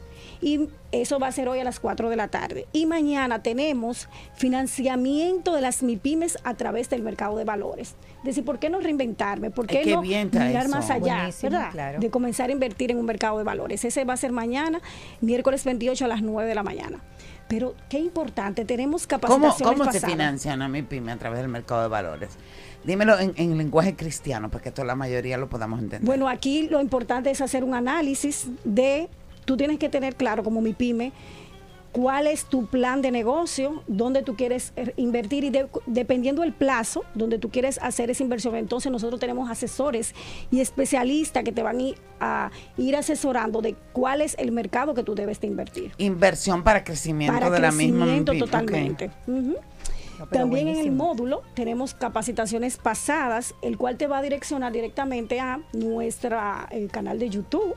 [0.40, 2.66] Y eso va a ser hoy a las 4 de la tarde.
[2.72, 7.94] Y mañana tenemos financiamiento de las MIPIMES a través del mercado de valores.
[8.18, 9.51] Es decir, ¿por qué no reinventarme?
[9.51, 10.68] ¿Por qué Ay, qué no mirar eso.
[10.68, 11.16] más allá?
[11.16, 11.70] Buenísimo, ¿verdad?
[11.72, 11.98] claro.
[12.01, 13.85] De comenzar a invertir en un mercado de valores.
[13.85, 14.81] Ese va a ser mañana,
[15.20, 17.01] miércoles 28 a las 9 de la mañana.
[17.48, 20.11] Pero qué importante, tenemos ¿Cómo, capacitaciones cómo se pasadas.
[20.11, 22.31] financian a mi pyme a través del mercado de valores?
[22.85, 26.07] Dímelo en, en lenguaje cristiano, para que toda la mayoría lo podamos entender.
[26.07, 29.09] Bueno, aquí lo importante es hacer un análisis de,
[29.48, 31.11] tú tienes que tener claro como mi pyme,
[31.90, 36.52] cuál es tu plan de negocio, dónde tú quieres er, invertir y de- dependiendo del
[36.52, 40.14] plazo donde tú quieres hacer esa inversión, entonces nosotros tenemos asesores
[40.50, 44.92] y especialistas que te van a ir, a ir asesorando de cuál es el mercado
[44.92, 45.92] que tú debes de invertir.
[45.96, 48.32] Inversión para crecimiento Para de la misma crecimiento.
[48.32, 48.38] Ok.
[48.38, 49.11] totalmente.
[50.32, 55.61] También en el módulo tenemos capacitaciones pasadas, el cual te va a direccionar directamente a
[55.72, 56.37] nuestro
[56.90, 57.74] canal de YouTube.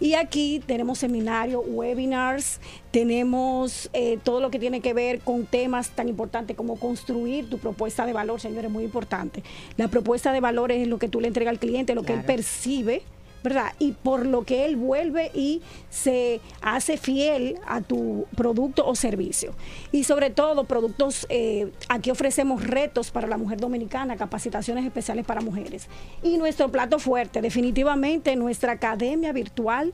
[0.00, 2.60] Y aquí tenemos seminarios, webinars,
[2.90, 7.58] tenemos eh, todo lo que tiene que ver con temas tan importantes como construir tu
[7.58, 9.42] propuesta de valor, señores, muy importante.
[9.76, 12.24] La propuesta de valor es lo que tú le entregas al cliente, lo que él
[12.24, 13.02] percibe,
[13.44, 13.74] ¿verdad?
[13.78, 19.52] Y por lo que él vuelve y se hace fiel a tu producto o servicio.
[19.92, 25.42] Y sobre todo, productos, eh, aquí ofrecemos retos para la mujer dominicana, capacitaciones especiales para
[25.42, 25.88] mujeres.
[26.22, 29.92] Y nuestro plato fuerte, definitivamente, nuestra academia virtual.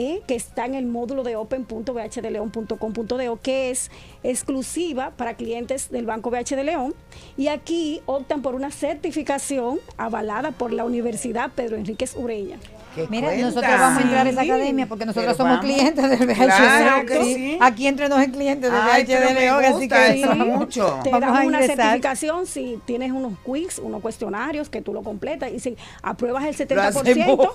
[0.00, 3.90] Eh, que está en el módulo de open.bhdeleon.com.do, que es
[4.22, 6.94] exclusiva para clientes del Banco BH de León.
[7.36, 12.58] Y aquí optan por una certificación avalada por la Universidad Pedro Enríquez Ureña.
[12.94, 13.46] ¿Qué Mira, cuenta?
[13.46, 15.64] nosotros vamos a entrar a esa Sí, academia porque nosotros pero somos vamos.
[15.76, 17.24] clientes del Claro de León.
[17.24, 17.58] sí.
[17.60, 20.98] Aquí entre nos en clientes del Ay, pero de me León, así que eso mucho.
[21.04, 25.04] Te Vamos dan a una certificación si tienes unos quiz, unos cuestionarios que tú lo
[25.04, 27.00] completas y si apruebas el Lo 70%.
[27.00, 27.48] hacemos.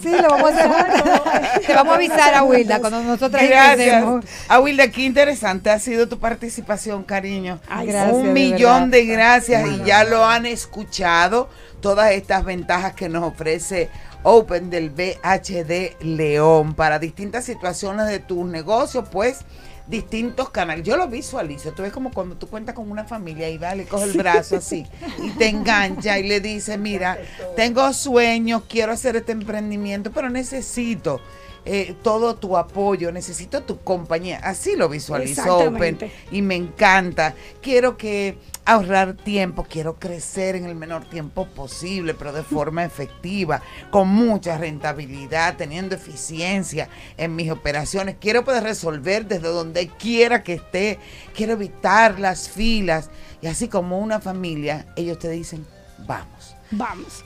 [0.00, 1.66] Sí, lo vamos a hacer.
[1.86, 4.04] Vamos a avisar a Wilda cuando nosotras Gracias.
[4.48, 7.60] A Wilda, qué interesante ha sido tu participación, cariño.
[7.68, 8.98] Ay, gracias, Un de millón verdad.
[8.98, 11.48] de gracias y ya lo han escuchado
[11.80, 13.90] todas estas ventajas que nos ofrece
[14.22, 19.38] Open del BHD León para distintas situaciones de tus negocios, pues
[19.86, 20.84] distintos canales.
[20.84, 21.72] Yo lo visualizo.
[21.72, 24.56] Tú ves como cuando tú cuentas con una familia y va, le coge el brazo
[24.56, 24.84] así
[25.22, 27.18] y te engancha y le dice, mira,
[27.54, 31.20] tengo sueños, quiero hacer este emprendimiento, pero necesito
[31.68, 34.38] eh, todo tu apoyo, necesito tu compañía.
[34.38, 35.98] Así lo visualizo Open
[36.30, 37.34] y me encanta.
[37.60, 43.62] Quiero que ahorrar tiempo, quiero crecer en el menor tiempo posible, pero de forma efectiva,
[43.90, 48.14] con mucha rentabilidad, teniendo eficiencia en mis operaciones.
[48.20, 51.00] Quiero poder resolver desde donde quiera que esté.
[51.34, 53.10] Quiero evitar las filas.
[53.42, 55.66] Y así como una familia, ellos te dicen,
[56.06, 56.54] vamos.
[56.70, 57.24] Vamos.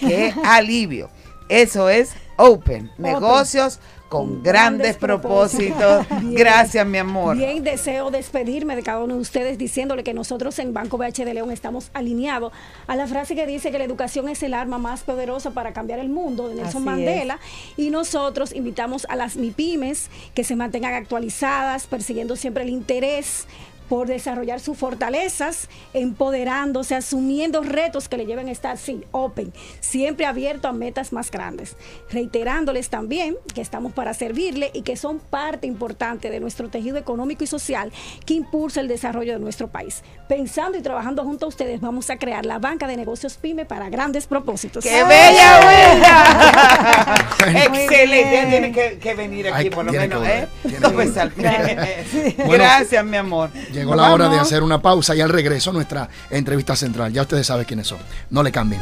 [0.00, 1.08] Qué alivio.
[1.48, 6.08] Eso es Open, negocios con grandes propósitos.
[6.20, 6.34] Bien.
[6.34, 7.36] Gracias, mi amor.
[7.36, 11.34] Bien, deseo despedirme de cada uno de ustedes diciéndole que nosotros en Banco BH de
[11.34, 12.52] León estamos alineados
[12.86, 15.98] a la frase que dice que la educación es el arma más poderosa para cambiar
[15.98, 17.40] el mundo de Nelson Así Mandela.
[17.76, 23.48] Y nosotros invitamos a las MIPIMES que se mantengan actualizadas, persiguiendo siempre el interés
[23.88, 30.26] por desarrollar sus fortalezas, empoderándose, asumiendo retos que le lleven a estar sí, open, siempre
[30.26, 31.76] abierto a metas más grandes.
[32.10, 37.44] Reiterándoles también que estamos para servirle y que son parte importante de nuestro tejido económico
[37.44, 37.92] y social
[38.26, 40.02] que impulsa el desarrollo de nuestro país.
[40.28, 43.88] Pensando y trabajando junto a ustedes, vamos a crear la banca de negocios PYME para
[43.88, 44.84] grandes propósitos.
[44.84, 47.14] ¡Qué bella Wilda!
[47.64, 48.46] Excelente.
[48.48, 50.48] Tiene que, que venir aquí, Ay, por lo menos, que ¿eh?
[50.62, 52.34] que.
[52.48, 53.50] Bueno, Gracias, mi amor.
[53.78, 57.12] Llegó la hora de hacer una pausa y al regreso nuestra entrevista central.
[57.12, 57.98] Ya ustedes saben quiénes son.
[58.30, 58.80] No le cambien.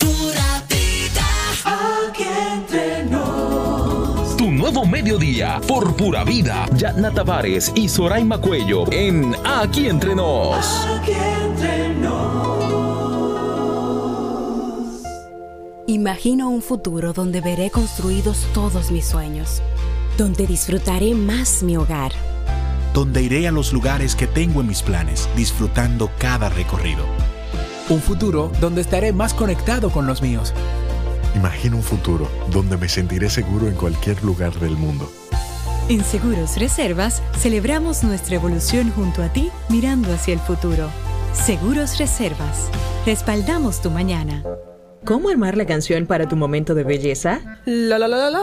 [0.00, 1.26] Pura vida,
[1.64, 4.36] aquí entre nos.
[4.38, 6.66] Tu nuevo mediodía por pura vida.
[6.74, 10.86] Yatna Tavares y Soraima Cuello en Aquí Entre Nos.
[10.86, 12.51] Aquí entre nos.
[15.88, 19.60] Imagino un futuro donde veré construidos todos mis sueños,
[20.16, 22.12] donde disfrutaré más mi hogar,
[22.94, 27.04] donde iré a los lugares que tengo en mis planes, disfrutando cada recorrido.
[27.88, 30.54] Un futuro donde estaré más conectado con los míos.
[31.34, 35.10] Imagino un futuro donde me sentiré seguro en cualquier lugar del mundo.
[35.88, 40.90] En Seguros Reservas celebramos nuestra evolución junto a ti mirando hacia el futuro.
[41.32, 42.68] Seguros Reservas.
[43.04, 44.44] Respaldamos tu mañana.
[45.04, 47.40] ¿Cómo armar la canción para tu momento de belleza?
[47.64, 48.42] La la la la la.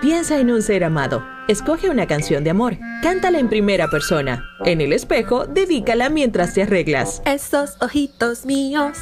[0.00, 1.26] Piensa en un ser amado.
[1.48, 2.76] Escoge una canción de amor.
[3.02, 4.44] Cántala en primera persona.
[4.64, 7.22] En el espejo, dedícala mientras te arreglas.
[7.24, 8.98] Esos ojitos míos.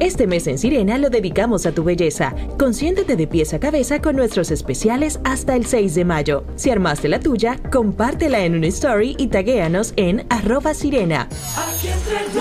[0.00, 2.34] Este mes en Sirena lo dedicamos a tu belleza.
[2.58, 6.44] Consiéntete de pies a cabeza con nuestros especiales hasta el 6 de mayo.
[6.54, 11.28] Si armaste la tuya, compártela en una story y taguéanos en arroba sirena.
[11.56, 12.40] Aquí entre.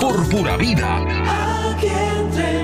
[0.00, 1.04] Por pura vida.
[1.72, 2.63] Aquí entre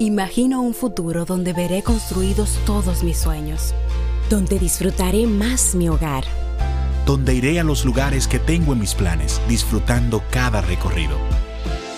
[0.00, 3.74] Imagino un futuro donde veré construidos todos mis sueños,
[4.28, 6.24] donde disfrutaré más mi hogar,
[7.06, 11.16] donde iré a los lugares que tengo en mis planes, disfrutando cada recorrido.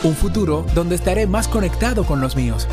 [0.02, 2.68] Un futuro donde estaré más conectado con los míos.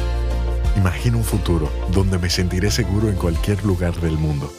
[0.76, 4.52] Imagino un futuro donde me sentiré seguro en cualquier lugar del mundo.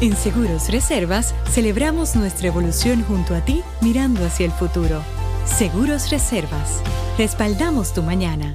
[0.00, 5.02] En Seguros Reservas celebramos nuestra evolución junto a ti mirando hacia el futuro.
[5.46, 6.82] Seguros Reservas.
[7.16, 8.54] Respaldamos tu mañana.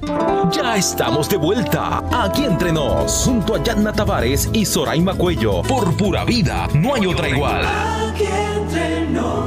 [0.52, 2.02] Ya estamos de vuelta.
[2.12, 3.24] Aquí Entre Nos.
[3.24, 5.62] Junto a Yatna Tavares y Soraima Cuello.
[5.62, 6.68] Por pura vida.
[6.74, 7.64] No hay otra igual.
[7.64, 9.40] Aquí entre nos.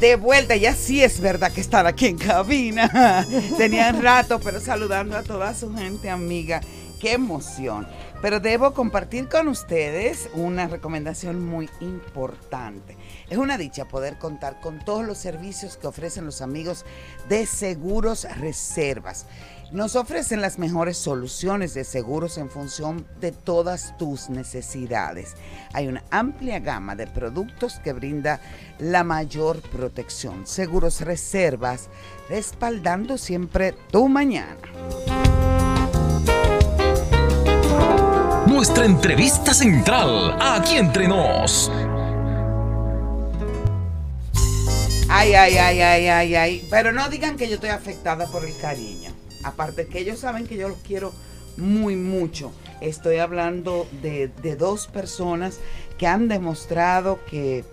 [0.00, 3.24] De vuelta, ya sí es verdad que están aquí en cabina.
[3.56, 6.60] Tenían rato, pero saludando a toda su gente amiga
[7.02, 7.86] qué emoción.
[8.22, 12.96] Pero debo compartir con ustedes una recomendación muy importante.
[13.28, 16.86] Es una dicha poder contar con todos los servicios que ofrecen los amigos
[17.28, 19.26] de Seguros Reservas.
[19.72, 25.34] Nos ofrecen las mejores soluciones de seguros en función de todas tus necesidades.
[25.72, 28.40] Hay una amplia gama de productos que brinda
[28.78, 30.46] la mayor protección.
[30.46, 31.88] Seguros Reservas,
[32.28, 34.60] respaldando siempre tu mañana.
[38.52, 41.72] Nuestra entrevista central, aquí entre nos.
[45.08, 46.68] Ay, ay, ay, ay, ay, ay.
[46.70, 49.10] Pero no digan que yo estoy afectada por el cariño.
[49.42, 51.14] Aparte que ellos saben que yo los quiero
[51.56, 52.52] muy mucho.
[52.82, 55.58] Estoy hablando de, de dos personas
[55.96, 57.64] que han demostrado que,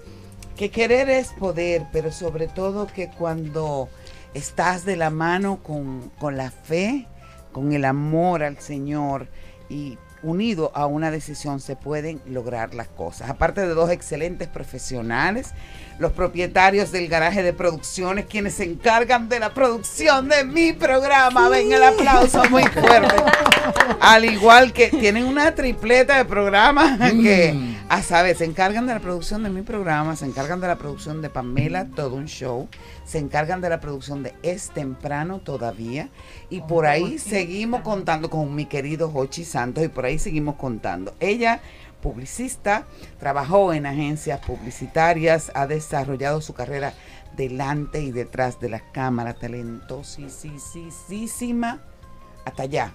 [0.56, 3.90] que querer es poder, pero sobre todo que cuando
[4.34, 7.06] estás de la mano con, con la fe,
[7.52, 9.28] con el amor al Señor
[9.70, 13.30] y unido a una decisión se pueden lograr las cosas.
[13.30, 15.54] Aparte de dos excelentes profesionales,
[16.00, 21.50] los propietarios del garaje de producciones, quienes se encargan de la producción de mi programa.
[21.50, 23.16] Ven el aplauso muy fuerte.
[24.00, 27.54] Al igual que tienen una tripleta de programas que,
[27.90, 31.22] a saber, se encargan de la producción de mi programa, se encargan de la producción
[31.22, 32.70] de Pamela, todo un show,
[33.06, 36.10] se encargan de la producción de Es Temprano todavía,
[36.50, 41.14] y por ahí seguimos contando con mi querido Jochi Santos, y por ahí seguimos contando.
[41.20, 41.60] Ella
[42.02, 42.88] publicista,
[43.20, 46.94] trabajó en agencias publicitarias, ha desarrollado su carrera
[47.36, 51.82] delante y detrás de la cámara, talentosísima,
[52.46, 52.94] hasta allá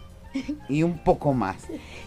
[0.68, 1.56] y un poco más.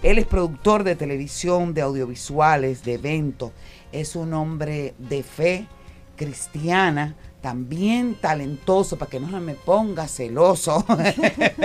[0.04, 3.52] Él es productor de televisión, de audiovisuales, de eventos,
[3.91, 5.68] es un hombre de fe
[6.16, 10.84] cristiana, también talentoso, para que no me ponga celoso,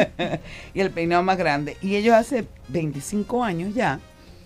[0.75, 1.77] y el peinado más grande.
[1.81, 3.99] Y ellos hace 25 años ya,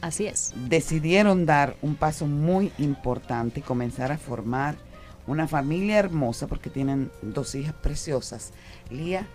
[0.06, 0.54] Así es.
[0.68, 4.76] decidieron dar un paso muy importante y comenzar a formar
[5.26, 8.52] una familia hermosa porque tienen dos hijas preciosas,
[8.88, 9.26] Lía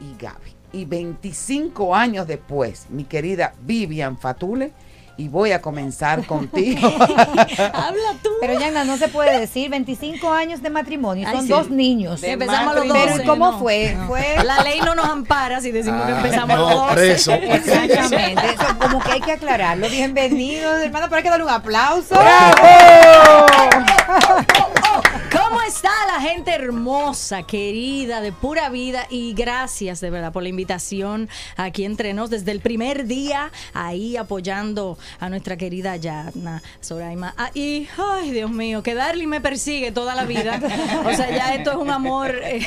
[0.00, 0.54] y Gaby.
[0.72, 4.72] Y 25 años después, mi querida Vivian Fatule,
[5.20, 6.88] y voy a comenzar contigo.
[6.98, 8.30] Habla tú.
[8.40, 11.48] Pero Yana, no se puede decir 25 años de matrimonio, Ay, son sí.
[11.52, 12.20] dos niños.
[12.22, 13.58] De Empezamos a los Pero 12, ¿cómo no.
[13.58, 13.94] fue?
[13.98, 14.06] No.
[14.06, 16.94] Fue La ley no nos ampara si decimos que Ah, empezamos a no, los 12.
[16.94, 17.32] preso.
[17.32, 19.88] Exactamente, eso como que hay que aclararlo.
[19.90, 22.14] Bienvenidos, hermano, pero hay que darle un aplauso.
[22.14, 22.24] ¿Cómo
[25.80, 29.06] está la gente hermosa, querida, de pura vida?
[29.08, 34.18] Y gracias de verdad por la invitación aquí entre nos desde el primer día, ahí
[34.18, 37.32] apoyando a nuestra querida Yana Soraima.
[37.38, 40.60] Ah, y, ay, Dios mío, que Darly me persigue toda la vida.
[41.10, 42.30] O sea, ya esto es un amor.
[42.44, 42.58] eh,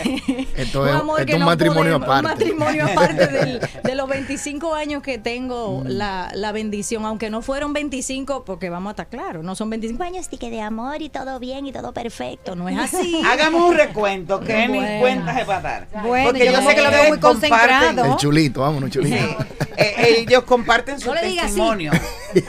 [0.58, 2.26] Esto es- esto es un matrimonio aparte.
[2.26, 7.42] Un matrimonio aparte del- de los 25 años que tengo la, la bendición, aunque no
[7.44, 11.02] fueron 25, porque vamos a estar claros, no son 25 años y que de amor
[11.04, 13.03] y todo bien y todo perfecto, no es así.
[13.26, 15.00] Hagamos un recuento que ni Bueno.
[15.00, 15.88] cuenta se va a dar.
[16.04, 18.06] Bueno, Porque yo sé que lo veo muy concentrado.
[18.06, 19.16] El chulito, vámonos, chulito.
[19.78, 21.92] eh, ellos comparten su No testimonio.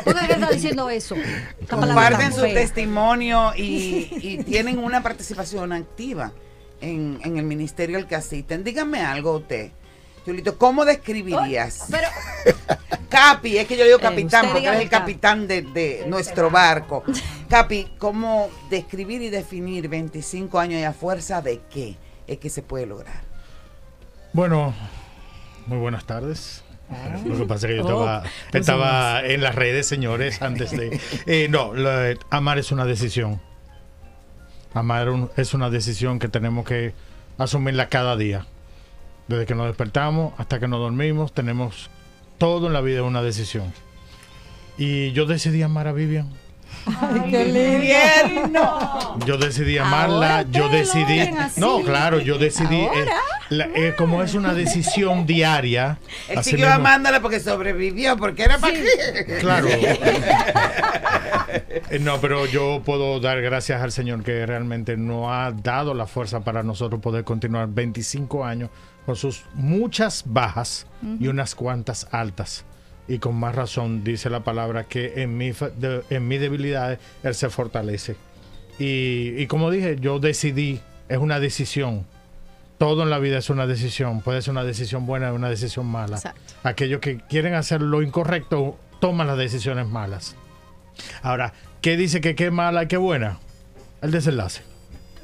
[0.05, 1.17] ¿Por qué está diciendo eso?
[1.69, 6.33] Comparten su testimonio y, y tienen una participación activa
[6.81, 8.65] en, en el ministerio al que asisten.
[8.65, 9.71] Díganme algo usted.
[10.25, 11.87] Chulito, ¿cómo describirías?
[11.91, 12.09] Pero
[13.11, 15.13] Capi, es que yo digo Eh, capitán porque dígame es el Capi.
[15.13, 17.05] capitán de, de nuestro barco.
[17.49, 21.97] Capi, ¿cómo describir y definir 25 años y a fuerza de qué
[22.27, 23.21] es que se puede lograr?
[24.33, 24.75] Bueno,
[25.67, 26.63] muy buenas tardes.
[27.25, 30.71] Lo que pasa es que yo Oh, estaba, pues estaba en las redes, señores, antes
[30.71, 31.01] de...
[31.27, 33.41] Eh, no, la- amar es una decisión.
[34.75, 36.93] Amar un- es una decisión que tenemos que
[37.39, 38.47] asumirla cada día.
[39.29, 41.91] Desde que nos despertamos hasta que nos dormimos, tenemos
[42.39, 43.73] todo en la vida una decisión.
[44.77, 46.29] Y yo decidí amar a Vivian.
[46.87, 49.17] Ay, qué lindo.
[49.25, 51.31] Yo decidí amarla, yo decidí...
[51.57, 52.81] No, claro, yo decidí...
[52.83, 53.07] eh.
[53.51, 55.99] La- eh, como es una decisión diaria...
[56.29, 59.37] Él así siguió mismo- amándola porque sobrevivió, porque era para qué.
[59.41, 59.69] Claro.
[61.91, 66.07] Eh, No, pero yo puedo dar gracias al Señor que realmente nos ha dado la
[66.07, 68.71] fuerza para nosotros poder continuar 25 años
[69.07, 70.87] con sus muchas bajas
[71.21, 72.65] y unas cuantas altas.
[73.07, 77.35] Y con más razón dice la palabra que en mi, de- en mis debilidades Él
[77.35, 78.17] se fortalece.
[78.79, 82.07] Y, y como dije, yo decidí, es una decisión.
[82.79, 84.21] Todo en la vida es una decisión.
[84.21, 86.17] Puede ser una decisión buena o una decisión mala.
[86.17, 86.55] Exacto.
[86.63, 90.35] Aquellos que quieren hacer lo incorrecto toman las decisiones malas.
[91.23, 93.39] Ahora, ¿qué dice que qué mala y qué buena?
[94.03, 94.63] El desenlace.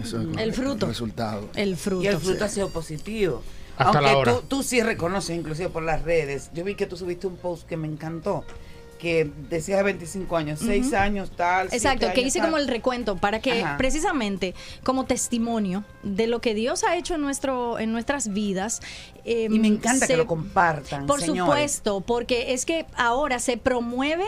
[0.01, 0.87] Eso es El fruto.
[0.87, 1.49] Resultado.
[1.55, 2.05] El fruto.
[2.05, 3.43] Y el fruto ha sido positivo.
[3.77, 4.33] hasta Aunque la hora.
[4.33, 6.51] Tú, tú sí reconoces, inclusive por las redes.
[6.55, 8.45] Yo vi que tú subiste un post que me encantó.
[9.01, 10.97] Que decías 25 años, 6 Ujú.
[10.97, 11.69] años, tal.
[11.73, 12.49] Exacto, que hice tal.
[12.49, 13.77] como el recuento para que Ajá.
[13.79, 18.81] precisamente como testimonio de lo que Dios ha hecho en nuestro en nuestras vidas.
[19.25, 21.07] eh, Y me encanta que lo compartan.
[21.07, 21.45] Por señores.
[21.47, 24.25] supuesto, porque es que ahora se promueve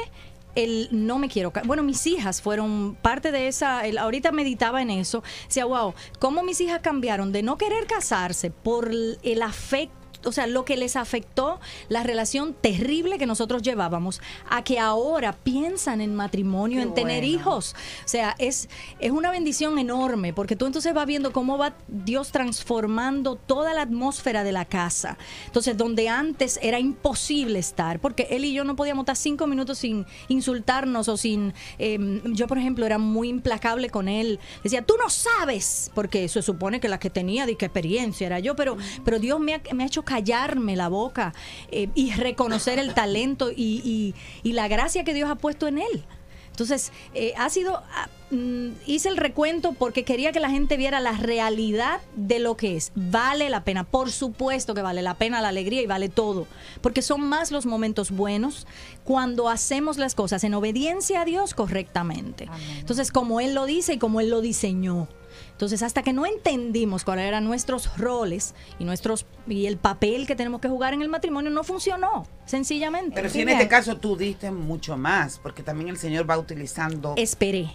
[0.54, 4.90] el no me quiero bueno mis hijas fueron parte de esa el- ahorita meditaba en
[4.90, 9.96] eso decía wow cómo mis hijas cambiaron de no querer casarse por el el afecto
[10.24, 15.32] o sea, lo que les afectó la relación terrible que nosotros llevábamos, a que ahora
[15.32, 17.34] piensan en matrimonio, Qué en tener bueno.
[17.34, 17.74] hijos.
[18.04, 18.68] O sea, es,
[18.98, 23.82] es una bendición enorme, porque tú entonces vas viendo cómo va Dios transformando toda la
[23.82, 25.18] atmósfera de la casa.
[25.46, 29.78] Entonces, donde antes era imposible estar, porque él y yo no podíamos estar cinco minutos
[29.78, 31.54] sin insultarnos o sin...
[31.78, 34.38] eh, yo, por ejemplo, era muy implacable con él.
[34.62, 38.38] Decía, tú no sabes, porque se supone que la que tenía de qué experiencia era
[38.38, 41.32] yo, pero, pero Dios me ha, me ha hecho callarme la boca
[41.70, 45.78] eh, y reconocer el talento y, y- y la gracia que Dios ha puesto en
[45.78, 46.04] él.
[46.50, 51.00] Entonces, eh, ha sido, ah, mm, hice el recuento porque quería que la gente viera
[51.00, 52.92] la realidad de lo que es.
[52.94, 56.46] Vale la pena, por supuesto que vale la pena la alegría y vale todo,
[56.82, 58.66] porque son más los momentos buenos
[59.02, 62.50] cuando hacemos las cosas en obediencia a Dios correctamente.
[62.78, 65.08] Entonces, como Él lo dice y como Él lo diseñó.
[65.62, 70.34] Entonces, hasta que no entendimos cuáles eran nuestros roles y nuestros y el papel que
[70.34, 73.12] tenemos que jugar en el matrimonio, no funcionó, sencillamente.
[73.14, 77.14] Pero si en este caso tú diste mucho más, porque también el Señor va utilizando.
[77.16, 77.70] esperé.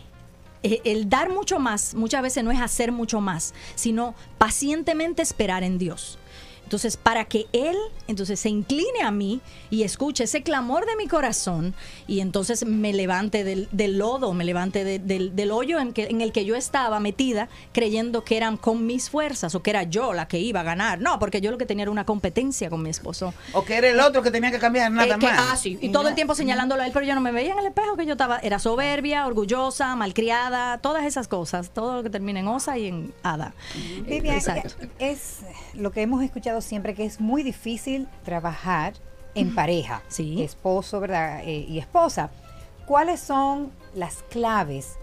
[0.64, 5.64] Eh, El dar mucho más muchas veces no es hacer mucho más, sino pacientemente esperar
[5.64, 6.20] en Dios.
[6.68, 7.78] Entonces, para que Él
[8.10, 9.40] entonces se incline a mí
[9.70, 11.74] y escuche ese clamor de mi corazón
[12.08, 16.08] y entonces me levante del, del lodo, me levante de- del, del hoyo en, que,
[16.08, 19.84] en el que yo estaba metida, creyendo que eran con mis fuerzas o que era
[19.84, 21.00] yo la que iba a ganar.
[21.00, 23.34] No, porque yo lo que tenía era una competencia con mi esposo.
[23.54, 25.40] O que era el otro que tenía que cambiar nada Eh, que- más.
[25.54, 27.60] ah, sí, y todo el tiempo señalándolo a él, pero yo no me veía en
[27.60, 32.10] el espejo que yo estaba, era soberbia, orgullosa, malcriada, todas esas cosas, todo lo que
[32.10, 33.54] termina en osa y en hada.
[34.06, 34.76] Vivian, Exacto.
[35.00, 35.38] es
[35.76, 38.94] lo que hemos escuchado siempre que es muy difícil trabajar
[39.36, 40.02] en pareja,
[40.42, 41.42] esposo, ¿verdad?
[41.44, 42.32] Eh, y esposa.
[42.86, 44.98] ¿Cuáles son las claves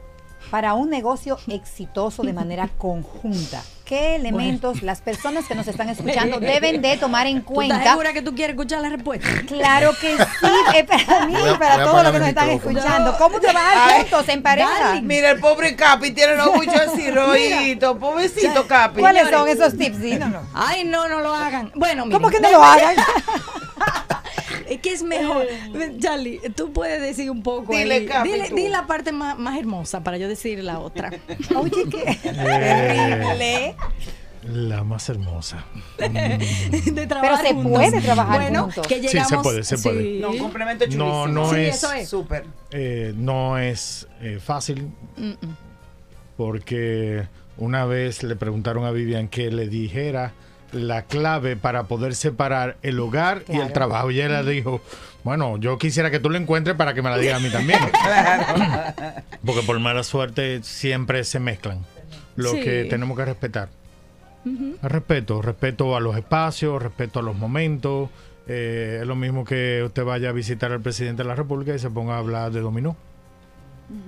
[0.51, 3.63] para un negocio exitoso de manera conjunta?
[3.85, 7.77] ¿Qué elementos las personas que nos están escuchando deben de tomar en ¿Tú cuenta?
[7.77, 9.29] estás segura que tú quieres escuchar la respuesta?
[9.47, 13.15] Claro que sí, es para mí, para todos los que nos están escuchando.
[13.19, 14.71] ¿Cómo trabajar juntos en pareja?
[14.81, 19.01] Darling, Mira, el pobre Capi tiene los muchos así, roíto, pobrecito Capi.
[19.01, 20.01] ¿Cuáles son esos tips?
[20.01, 20.45] Díganos.
[20.55, 21.71] Ay, no, no lo hagan.
[21.75, 22.97] Bueno, ¿Cómo miren, que no lo hagan?
[24.69, 25.47] Es que es mejor.
[26.01, 27.73] Charlie, tú puedes decir un poco.
[27.77, 28.07] Dile, ahí.
[28.07, 28.57] Capi, Dile, tú.
[28.57, 31.11] di la parte más, más hermosa para yo decir la otra.
[31.57, 33.75] Oye, qué Eh,
[34.47, 35.65] La más hermosa.
[35.99, 37.73] de trabajar Pero se juntos.
[37.73, 38.87] puede trabajar bueno, juntos.
[38.87, 40.03] Que Sí, se llegamos, puede, se puede.
[40.03, 40.19] sí.
[40.21, 41.27] No, un complemento chulísimo.
[41.27, 41.77] No, no Sí, es.
[41.77, 42.09] eso es.
[42.09, 42.45] Súper.
[42.71, 44.91] eh, no es eh, fácil
[46.37, 50.33] porque una vez le preguntaron a Vivian que le dijera
[50.75, 54.11] la clave para poder separar el hogar y el trabajo.
[54.11, 54.81] Y ella dijo,
[55.23, 57.79] bueno, yo quisiera que tú lo encuentres para que me la digas a mí también.
[59.45, 61.79] Porque por mala suerte siempre se mezclan.
[62.37, 62.61] Lo Sí.
[62.61, 63.69] que tenemos que respetar.
[64.83, 68.11] Respeto, respeto a los espacios, respeto a los momentos.
[68.47, 71.79] Eh, es lo mismo que usted vaya a visitar al presidente de la República y
[71.79, 72.97] se ponga a hablar de dominó.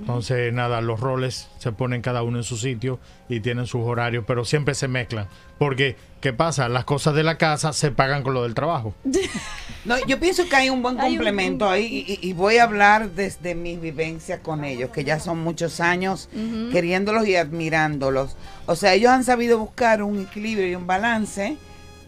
[0.01, 2.99] Entonces, nada, los roles se ponen cada uno en su sitio
[3.29, 5.29] y tienen sus horarios, pero siempre se mezclan.
[5.59, 6.69] Porque, ¿qué pasa?
[6.69, 8.95] Las cosas de la casa se pagan con lo del trabajo.
[9.85, 13.55] No, yo pienso que hay un buen complemento ahí y, y voy a hablar desde
[13.55, 16.29] mi vivencia con ellos, que ya son muchos años
[16.73, 18.37] queriéndolos y admirándolos.
[18.67, 21.57] O sea, ellos han sabido buscar un equilibrio y un balance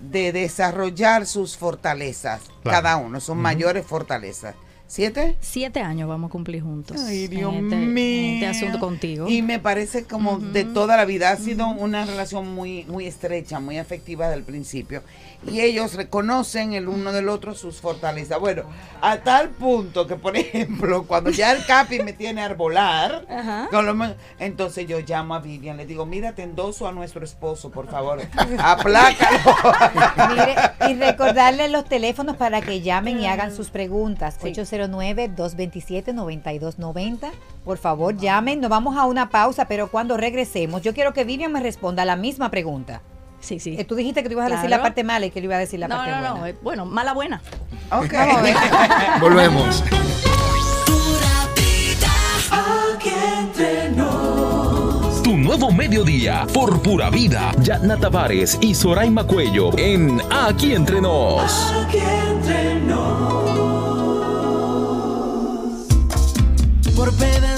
[0.01, 2.77] de desarrollar sus fortalezas, Claro.
[2.83, 4.55] cada uno, sus mayores fortalezas.
[4.89, 5.37] ¿Siete?
[5.41, 6.97] Siete años vamos a cumplir juntos.
[6.99, 8.05] Ay, Dios en este, mío.
[8.05, 9.29] en este asunto contigo.
[9.29, 11.31] Y me parece como de toda la vida.
[11.31, 15.03] Ha sido una relación muy, muy estrecha, muy afectiva del principio.
[15.47, 18.41] Y ellos reconocen el uno del otro sus fortalezas.
[18.41, 18.65] Bueno,
[19.01, 23.25] a tal punto que, por ejemplo, cuando ya el Capi me tiene a arbolar,
[23.71, 23.99] con lo
[24.39, 28.21] entonces yo llamo a Vivian, le digo, mira, te endoso a nuestro esposo, por favor.
[28.59, 29.39] Aplácalo.
[30.31, 30.55] Mire,
[30.89, 34.39] y recordarles los teléfonos para que llamen y hagan sus preguntas.
[34.41, 37.31] 809-227-9290.
[37.65, 38.61] Por favor, llamen.
[38.61, 42.17] Nos vamos a una pausa, pero cuando regresemos, yo quiero que Vivian me responda la
[42.17, 43.03] misma pregunta.
[43.49, 43.77] Sí, sí.
[43.79, 45.57] Eh, tú dijiste que tú ibas a decir la parte mala y que le iba
[45.57, 46.35] a decir la no, parte no, buena.
[46.35, 46.47] no.
[46.47, 47.41] eh, Bueno, mala buena.
[47.91, 48.13] Ok.
[48.13, 48.57] Vamos a ver.
[49.21, 49.83] Volvemos.
[52.51, 55.23] Aquí entre nos.
[55.23, 57.53] Tu nuevo mediodía, por pura vida.
[57.63, 61.73] Yatna Tavares y Soraima Cuello en Aquí Entre Nos.
[61.87, 62.79] Aquí entre
[66.97, 67.58] Por pedacitos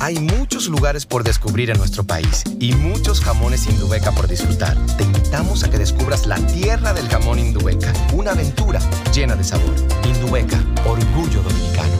[0.00, 4.76] Hay muchos lugares por descubrir en nuestro país y muchos jamones Indubeca por disfrutar.
[4.96, 8.78] Te invitamos a que descubras la tierra del jamón Indubeca, una aventura
[9.12, 9.74] llena de sabor.
[10.04, 11.98] Indubeca, orgullo dominicano.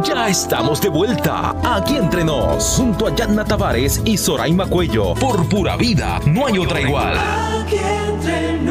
[0.00, 5.46] Ya estamos de vuelta, aquí entre nos, junto a Yatna Tavares y Soraima Cuello, por
[5.48, 7.14] pura vida, no hay otra igual.
[7.14, 8.62] Aquí entre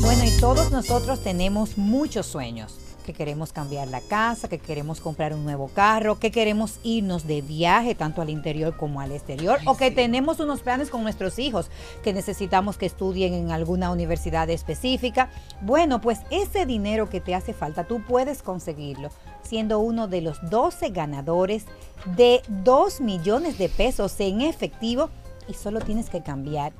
[0.00, 2.87] Bueno, y todos nosotros tenemos muchos sueños.
[3.08, 7.40] Que queremos cambiar la casa, que queremos comprar un nuevo carro, que queremos irnos de
[7.40, 11.70] viaje tanto al interior como al exterior, o que tenemos unos planes con nuestros hijos,
[12.04, 15.30] que necesitamos que estudien en alguna universidad específica.
[15.62, 19.08] Bueno, pues ese dinero que te hace falta, tú puedes conseguirlo
[19.40, 21.64] siendo uno de los 12 ganadores
[22.14, 25.08] de 2 millones de pesos en efectivo
[25.48, 26.74] y solo tienes que cambiar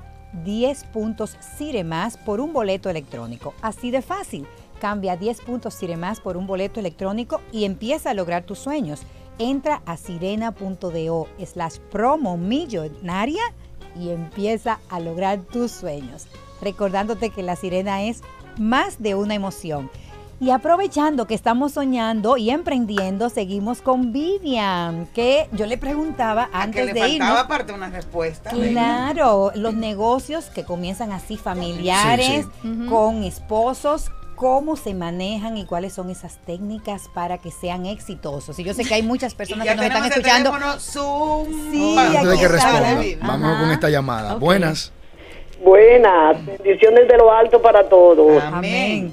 [0.45, 1.37] 10 puntos
[1.85, 3.55] Más por un boleto electrónico.
[3.63, 4.45] Así de fácil.
[4.79, 9.01] Cambia 10 puntos Más por un boleto electrónico y empieza a lograr tus sueños.
[9.37, 13.41] Entra a sirena.do slash promo millonaria
[13.95, 16.27] y empieza a lograr tus sueños.
[16.61, 18.21] Recordándote que la sirena es
[18.57, 19.89] más de una emoción.
[20.41, 26.61] Y aprovechando que estamos soñando y emprendiendo, seguimos con Vivian, que yo le preguntaba A
[26.63, 27.39] antes que le de faltaba irnos.
[27.43, 28.49] aparte una respuesta.
[28.51, 32.85] Claro, los negocios que comienzan así familiares, Sí, sí.
[32.87, 38.57] con esposos, cómo se manejan y cuáles son esas técnicas para que sean exitosos.
[38.57, 40.53] Y yo sé que hay muchas personas que nos están el escuchando.
[40.79, 41.71] Zoom.
[41.71, 42.79] Sí, Antes de aquí que está.
[42.79, 44.35] responda, vamos con esta llamada.
[44.35, 44.93] Buenas.
[45.61, 48.41] Buenas, bendiciones de lo alto para todos.
[48.41, 49.11] Amén.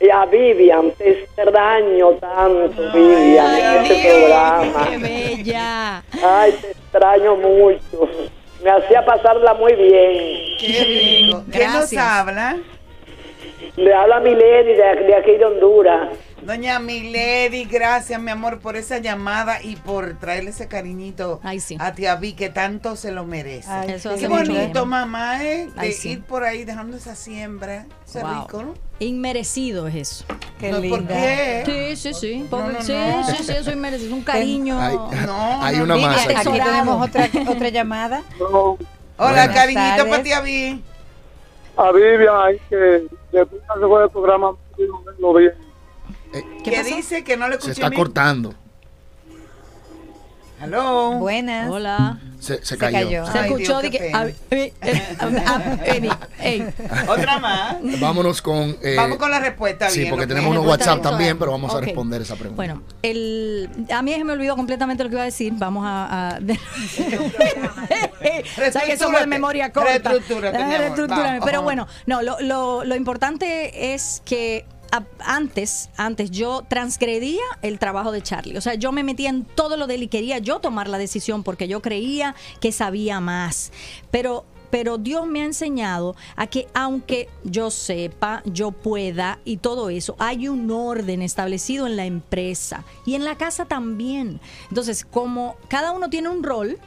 [0.00, 4.88] Y a Vivian, te extraño tanto, Vivian, en este programa.
[4.90, 6.02] ¡Qué bella!
[6.20, 8.08] Ay, te extraño mucho.
[8.64, 10.56] Me hacía pasarla muy bien.
[10.58, 11.44] Qué rico.
[11.48, 12.56] ¿Quién nos habla?
[13.78, 16.08] Le habla Mileni de, de aquí de Honduras.
[16.42, 21.40] Doña Milady, gracias, mi amor, por esa llamada y por traerle ese cariñito
[21.78, 23.70] a tía Vi, que tanto se lo merece.
[23.70, 24.88] Ay, Eso Qué bonito, bien.
[24.88, 25.66] mamá, ¿eh?
[25.66, 26.10] De Ay, sí.
[26.12, 27.86] ir por ahí dejando esa siembra.
[28.06, 28.42] Eso es Wow.
[28.42, 28.74] rico, ¿no?
[28.98, 30.24] Inmerecido es eso.
[30.58, 31.62] Qué No, ¿por qué?
[31.66, 32.46] Sí, sí, sí.
[32.50, 33.24] Porque- No, no, sí, no.
[33.26, 34.14] sí, sí, eso es merecido.
[34.14, 34.80] Un cariño.
[34.80, 36.50] Hay- No, hay no, una más aquí.
[36.50, 38.22] Tenemos otra, otra llamada.
[38.40, 38.76] Hola,
[39.18, 40.10] Buenas cariñito tardes.
[40.10, 40.82] para tía Vi.
[41.78, 42.76] A Vivian ahí que
[43.32, 45.52] después que se fue del programa no verlo bien.
[46.64, 46.94] ¿Qué pasó?
[46.94, 48.00] dice que no le escuché Se está bien?
[48.02, 48.54] cortando.
[50.60, 51.12] Hello.
[51.18, 51.70] Buenas.
[51.70, 52.18] Hola.
[52.38, 53.26] Se, se cayó.
[53.26, 54.12] Se Ay, escuchó Dios, que.
[54.50, 55.26] eh, eh, a-
[55.56, 56.08] a- ey,
[56.40, 56.64] ey.
[57.08, 57.76] Otra más.
[58.00, 58.76] Vámonos con.
[58.80, 59.90] eh, Vamos con la respuesta.
[59.90, 61.02] Sí, bien, porque que- tenemos unos WhatsApp bien.
[61.02, 62.54] también, pero vamos a responder esa pregunta.
[62.56, 65.52] Bueno, el, a mí se me olvidó completamente lo que iba a decir.
[65.56, 66.36] Vamos a.
[66.36, 66.38] a
[68.72, 69.90] ¿Sabes que somos de memoria corta?
[70.10, 70.74] Reestructúrate, mi
[71.10, 71.40] Ah.
[71.44, 74.64] Pero bueno, no, lo, lo, lo importante es que
[75.20, 78.56] antes, antes yo transgredía el trabajo de Charlie.
[78.56, 80.98] O sea, yo me metía en todo lo de él y quería yo tomar la
[80.98, 83.72] decisión porque yo creía que sabía más.
[84.10, 89.90] Pero pero Dios me ha enseñado a que aunque yo sepa, yo pueda y todo
[89.90, 94.40] eso, hay un orden establecido en la empresa y en la casa también.
[94.68, 96.78] Entonces, como cada uno tiene un rol,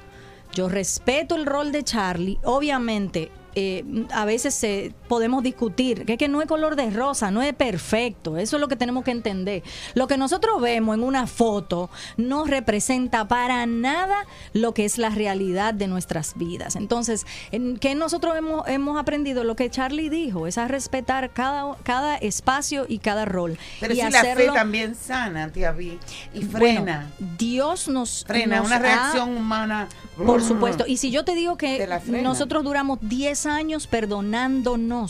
[0.53, 2.39] yo respeto el rol de Charlie.
[2.43, 7.31] Obviamente, eh, a veces eh, podemos discutir que, es que no es color de rosa,
[7.31, 8.37] no es perfecto.
[8.37, 9.61] Eso es lo que tenemos que entender.
[9.93, 15.09] Lo que nosotros vemos en una foto no representa para nada lo que es la
[15.09, 16.77] realidad de nuestras vidas.
[16.77, 21.75] Entonces, en que nosotros hemos, hemos aprendido lo que Charlie dijo, es a respetar cada,
[21.83, 23.57] cada espacio y cada rol.
[23.81, 25.99] Pero y si la fe hacerlo- también sana, tía Vi,
[26.33, 27.11] y Bueno, frena.
[27.37, 29.89] Dios nos frena, nos una ha- reacción humana.
[30.25, 30.85] por supuesto.
[30.87, 31.85] Y si yo te digo que
[32.23, 35.00] nosotros duramos 10 años perdonándonos,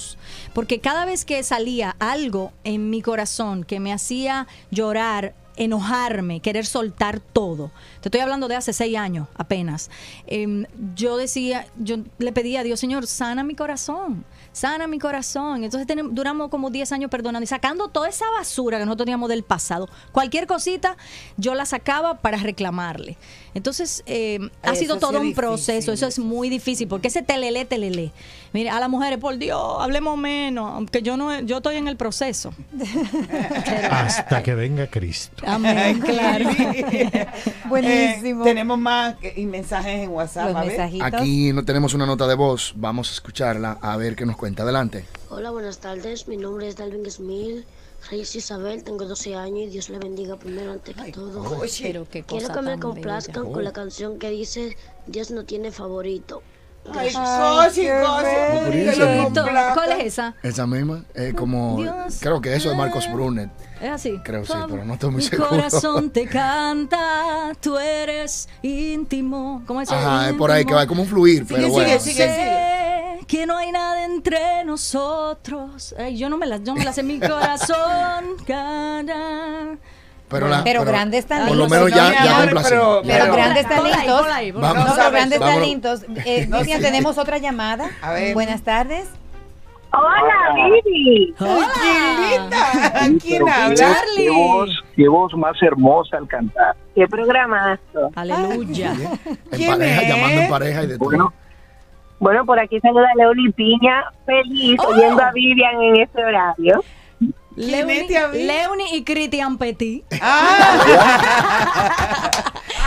[0.53, 6.65] porque cada vez que salía algo en mi corazón que me hacía llorar, enojarme, querer
[6.65, 7.71] soltar todo.
[8.01, 9.89] Te estoy hablando de hace seis años apenas.
[10.27, 10.65] Em,
[10.95, 15.63] yo decía, yo le pedía a Dios, Señor, sana mi corazón, sana mi corazón.
[15.63, 19.43] Entonces duramos como 10 años perdonando y sacando toda esa basura que nosotros teníamos del
[19.43, 19.89] pasado.
[20.11, 20.97] Cualquier cosita,
[21.37, 23.17] yo la sacaba para reclamarle.
[23.53, 28.11] Entonces, eh, ha sido todo un proceso, eso es muy difícil, porque ese telele, telele.
[28.53, 31.97] Mire, a las mujeres, por Dios, hablemos menos, aunque yo no, yo estoy en el
[31.97, 32.53] proceso.
[33.89, 35.43] Hasta que venga Cristo.
[35.45, 36.49] Amén, claro.
[37.69, 38.41] Buenísimo.
[38.43, 40.47] Eh, tenemos más que- y mensajes en WhatsApp.
[40.47, 40.67] Los a ver.
[40.69, 41.07] mensajitos.
[41.07, 42.73] Aquí no tenemos una nota de voz.
[42.75, 44.63] Vamos a escucharla a ver qué nos cuenta.
[44.63, 45.05] Adelante.
[45.29, 46.27] Hola, buenas tardes.
[46.27, 47.65] Mi nombre es Dalvin Esmil.
[48.09, 51.57] Reyes Isabel, tengo 12 años y Dios le bendiga primero ante que todo.
[51.59, 51.79] oye.
[51.83, 53.53] Pero qué Quiero que me complazcan bella.
[53.53, 54.75] con la canción que dice
[55.07, 56.41] Dios no tiene favorito.
[56.93, 57.81] Ay, complazca.
[59.75, 60.35] ¿Cuál es esa?
[60.41, 61.03] Esa misma.
[61.13, 61.79] eh, como.
[61.81, 62.17] Dios.
[62.19, 63.49] Creo que eso de Marcos Brunet.
[63.79, 64.19] Es así.
[64.23, 65.49] Creo sí, pero no estoy muy Mi seguro.
[65.49, 69.61] corazón te canta, tú eres íntimo.
[69.67, 69.95] ¿Cómo es eso?
[69.97, 71.99] Ajá, es por ahí que va como un fluir, pero bueno.
[71.99, 72.13] Sé
[73.27, 75.95] que no hay nada entre nosotros.
[75.97, 78.25] Ay, yo no me la, yo me la sé mi corazón.
[78.47, 79.77] cara.
[80.29, 81.57] Pero, la- Pero grandes Por talentos.
[81.57, 82.69] lo menos No, ya, ya complací.
[82.69, 83.25] Pero Ya.
[83.25, 84.25] grandes talentos.
[84.31, 84.51] ahí.
[84.53, 84.85] No, Vamos.
[84.95, 85.61] pero grandes Vámonos.
[85.61, 86.01] talentos.
[86.25, 86.85] Eh, No, Vivian, sí.
[86.85, 87.89] tenemos otra llamada.
[88.01, 88.33] A ver.
[88.33, 89.09] Buenas tardes.
[89.93, 90.55] Hola,
[90.85, 91.35] Vivi.
[91.37, 91.45] Qué
[92.37, 92.71] linda.
[93.03, 93.75] Sí, ¿Quién pero habla?
[94.15, 96.77] Qué, qué voz, qué voz más hermosa al cantar.
[96.95, 98.09] Qué programazo.
[98.15, 98.93] Aleluya.
[99.51, 101.09] En pareja, llamando en pareja y de todo.
[101.09, 101.33] Bueno,
[102.21, 106.83] bueno, por aquí saluda Leoli Piña, feliz oyendo a Vivian en este horario.
[107.55, 110.05] Leoni, Leoni y Cristian Petit.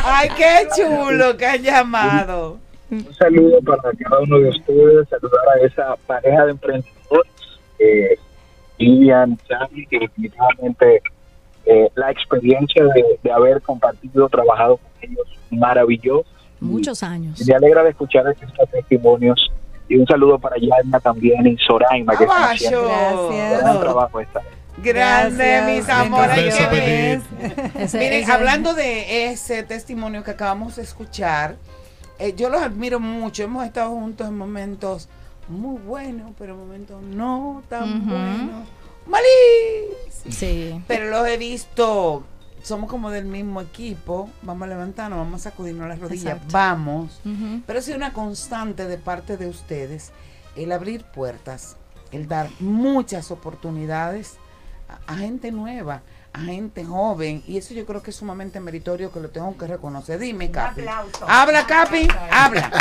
[0.04, 2.58] Ay, qué chulo que han llamado.
[2.88, 7.32] Un saludo para cada uno de ustedes, saludar a esa pareja de emprendedores,
[7.80, 8.16] eh,
[8.78, 11.02] Vivian, Charlie, que definitivamente
[11.66, 16.33] eh, la experiencia de, de haber compartido, trabajado con ellos, maravilloso.
[16.64, 17.40] Muchos años.
[17.46, 19.50] Me alegra de escuchar estos testimonios
[19.88, 22.82] y un saludo para Yalma también y Soraima, que están haciendo
[23.28, 24.48] un gran trabajo esta vez.
[24.82, 25.66] Grande, Gracias.
[25.76, 26.38] mis amores.
[26.38, 31.56] Ese- Miren, ese- hablando de ese testimonio que acabamos de escuchar,
[32.18, 33.44] eh, yo los admiro mucho.
[33.44, 35.08] Hemos estado juntos en momentos
[35.48, 38.10] muy buenos, pero en momentos no tan Ujú.
[38.10, 38.68] buenos.
[39.06, 40.34] Malísimos.
[40.34, 40.80] Sí.
[40.88, 42.24] Pero los he visto,
[42.64, 44.28] somos como del mismo equipo.
[44.42, 46.48] Vamos a levantarnos, vamos a sacudirnos las rodillas, Exacto.
[46.52, 47.20] vamos.
[47.66, 50.10] Pero es una constante de parte de ustedes
[50.56, 51.76] el abrir puertas,
[52.10, 54.36] el dar muchas oportunidades
[54.88, 56.02] a, a gente nueva,
[56.34, 57.42] a gente joven.
[57.46, 60.18] Y eso yo creo que es sumamente meritorio que lo tengo que reconocer.
[60.18, 60.82] Dime, Capi.
[61.26, 62.70] Habla, Capi, habla.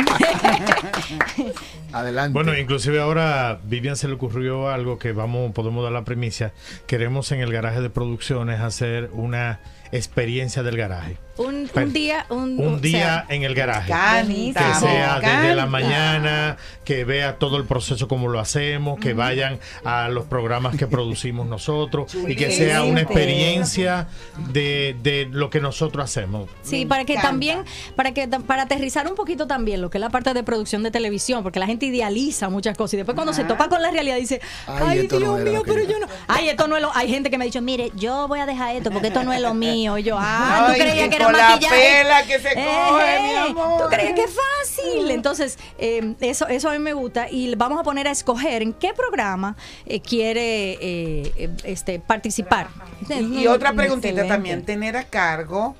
[1.93, 2.33] Adelante.
[2.33, 6.51] Bueno, inclusive ahora Vivian se le ocurrió algo que vamos, podemos dar la primicia.
[6.87, 9.59] Queremos en el garaje de producciones hacer una
[9.91, 11.17] experiencia del garaje.
[11.35, 13.91] Un, día, un, un o día sea, en el garaje.
[14.27, 19.59] Que sea desde la mañana, que vea todo el proceso como lo hacemos, que vayan
[19.83, 24.07] a los programas que producimos nosotros y que sea una experiencia
[24.51, 26.49] de, de lo que nosotros hacemos.
[26.61, 27.63] Sí, para que también,
[27.95, 30.91] para que para aterrizar un poquito también lo que es la parte de producción de
[30.91, 34.17] televisión, porque la gente idealiza muchas cosas y después cuando se topa con la realidad
[34.17, 36.81] dice, Ay, ay, esto no Dios era mío, pero yo- no, ay, esto no es
[36.83, 39.23] lo, hay gente que me ha dicho, mire, yo voy a dejar esto porque esto
[39.23, 42.39] no es lo mío, y yo, ah, tú creías que era con la pela que
[42.39, 43.81] se Eh, coge, mi amor.
[43.83, 47.79] tú creías que es fácil, entonces eh, eso, eso a mí me gusta y vamos
[47.79, 49.55] a poner a escoger en qué programa
[49.85, 52.67] eh, quiere eh, este participar.
[53.09, 55.75] Y, y otra preguntita también, tener a cargo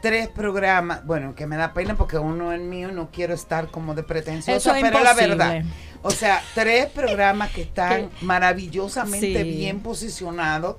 [0.00, 3.94] tres programas, bueno, que me da pena porque uno es mío, no quiero estar como
[3.96, 5.36] de pretenciosa, es pero es la imposible.
[5.36, 5.62] verdad.
[6.02, 9.50] O sea, tres programas que están maravillosamente Sí.
[9.50, 10.76] bien posicionados,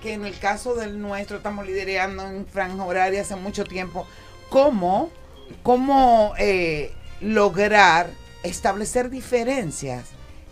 [0.00, 4.06] que en el caso del nuestro estamos liderando en franja horaria hace mucho tiempo.
[4.48, 5.10] ¿Cómo,
[5.62, 8.08] cómo eh, lograr
[8.42, 10.06] establecer diferencias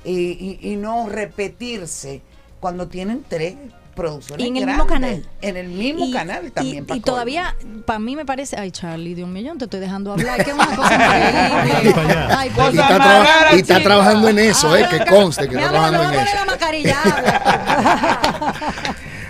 [0.04, 2.20] y, y- y no repetirse
[2.60, 3.54] cuando tienen tres
[3.94, 5.28] producciones Y en el mismo canal.
[5.40, 6.86] En el mismo Y- canal también.
[6.88, 9.80] Y, y todavía, para mí me parece, ay Charlie, Dios mío, yo no te estoy
[9.80, 12.14] dejando hablar, que es una cosa increíble.
[12.30, 15.68] Ay, Y pues, está, traba- y está trabajando en eso, eh, que conste que está
[15.70, 16.36] trabajando voy en eso.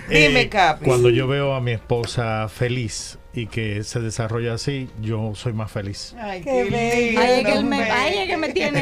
[0.09, 0.85] Dime, Eh, Capi.
[0.85, 5.71] Cuando yo veo a mi esposa feliz y que se desarrolla así, yo soy más
[5.71, 6.15] feliz.
[6.19, 6.77] Ay, Qué lindo.
[6.77, 7.91] Ay, es que él me, hombre.
[7.91, 8.79] ay, es que me tiene.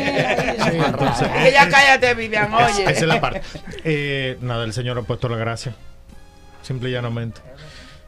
[0.71, 2.83] Sí, entonces, Que ya cállate, Vivian, Es- oye.
[2.83, 3.41] Esa es la parte.
[3.83, 5.75] Eh, nada, el Señor ha puesto la gracia.
[6.61, 7.41] Simple y llanamente.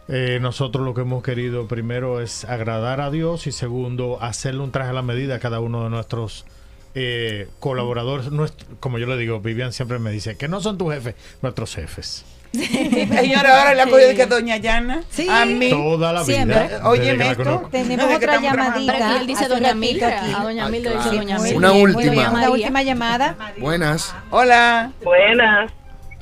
[0.07, 4.71] Eh, nosotros lo que hemos querido primero es agradar a Dios y segundo, hacerle un
[4.71, 6.45] traje a la medida a cada uno de nuestros
[6.95, 8.31] eh, colaboradores.
[8.31, 11.13] Nuestro- como yo le digo, Vivian siempre me dice que no son tus jefes,
[11.43, 12.25] nuestros jefes.
[12.53, 15.03] Señora, ahora le ha cogido que Doña Yana.
[15.29, 15.69] A mí.
[15.69, 16.33] Toda la vida.
[16.35, 16.69] Siempre.
[16.83, 17.67] la esto.
[17.71, 18.93] Tenemos otra llamadita.
[18.93, 19.73] Pero él dice Doña
[20.17, 20.33] aquí.
[20.33, 21.15] a Doña Ay, Mildred dice.
[21.15, 22.03] Doña Una última.
[22.03, 22.49] Doña La María.
[22.49, 23.35] última llamada.
[23.59, 24.15] Buenas.
[24.31, 24.91] Hola.
[25.03, 25.71] Buenas.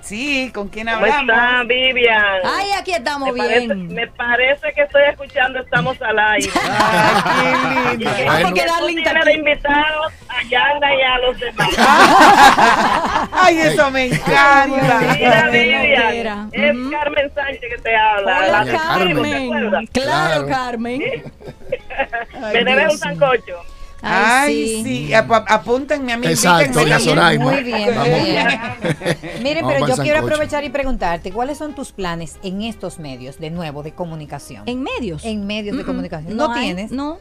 [0.08, 1.36] Sí, ¿con quién ¿Cómo hablamos?
[1.36, 2.40] está, Vivian?
[2.46, 3.88] Ay, aquí estamos me parece, bien.
[3.94, 6.50] me parece que estoy escuchando Estamos al aire.
[6.64, 8.54] Ay, qué lindo.
[8.54, 8.90] que Bueno.
[8.90, 9.26] Hincapié.
[9.26, 11.70] de invitados a Yanda y a los demás.
[13.34, 14.66] Ay, eso me encanta.
[14.68, 15.50] Mira.
[15.50, 16.76] Vivian, es.
[16.92, 18.38] Carmen Sánchez que te habla.
[18.40, 19.88] Hola, La Carmen, ¿te Carmen.
[19.88, 20.48] Claro.
[20.48, 21.02] Carmen.
[22.54, 23.62] Me debes un sancocho.
[24.02, 25.14] Ay, sí.
[25.14, 26.28] Ap- apúntenme a mí.
[26.28, 26.80] Exacto.
[26.80, 28.24] Muy bien, muy Vamos.
[28.26, 28.48] bien.
[29.44, 33.40] Miren, Vamos pero yo quiero aprovechar y preguntarte, ¿cuáles son tus planes en estos medios,
[33.40, 34.64] de nuevo, de comunicación?
[34.68, 35.24] ¿En medios?
[35.26, 36.36] En medios de comunicación.
[36.38, 36.92] No ¿No, hay, tienes?
[36.92, 37.18] No.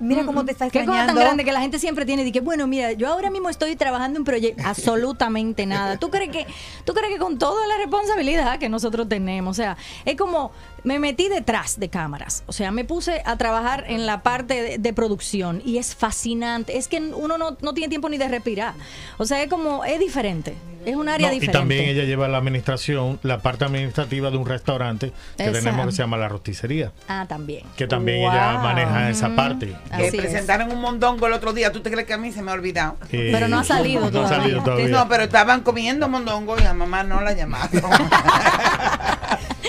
[0.00, 1.20] Mira cómo te está Qué cosa tan extrañando.
[1.20, 2.24] grande que la gente siempre tiene.
[2.24, 4.64] De que, bueno, mira, yo ahora mismo estoy trabajando en proyectos.
[4.66, 5.98] Absolutamente nada.
[5.98, 6.46] ¿Tú crees, que,
[6.84, 9.50] ¿Tú crees que con toda la responsabilidad que nosotros tenemos?
[9.50, 12.42] O sea, es como me metí detrás de cámaras.
[12.46, 16.78] O sea, me puse a trabajar en la parte de, de producción y es fascinante.
[16.78, 18.74] Es que uno no, no tiene tiempo ni de respirar.
[19.18, 20.54] O sea, es como, es diferente.
[20.84, 21.58] Es un área No, y diferente.
[21.58, 25.58] también ella lleva la administración, la parte administrativa de un restaurante que Exacto.
[25.58, 27.64] tenemos que se llama La Roticería, Ah, también.
[27.76, 29.74] que también ella maneja esa parte.
[29.96, 31.70] Que presentaron un mondongo el otro día.
[31.72, 32.96] ¿Tú te crees que a mí se me ha olvidado?
[33.12, 34.36] Eh, Pero no ha salido No ha todavía.
[34.38, 34.88] salido todavía.
[34.88, 37.70] no, pero estaban comiendo mondongo y a mamá no la llamaron.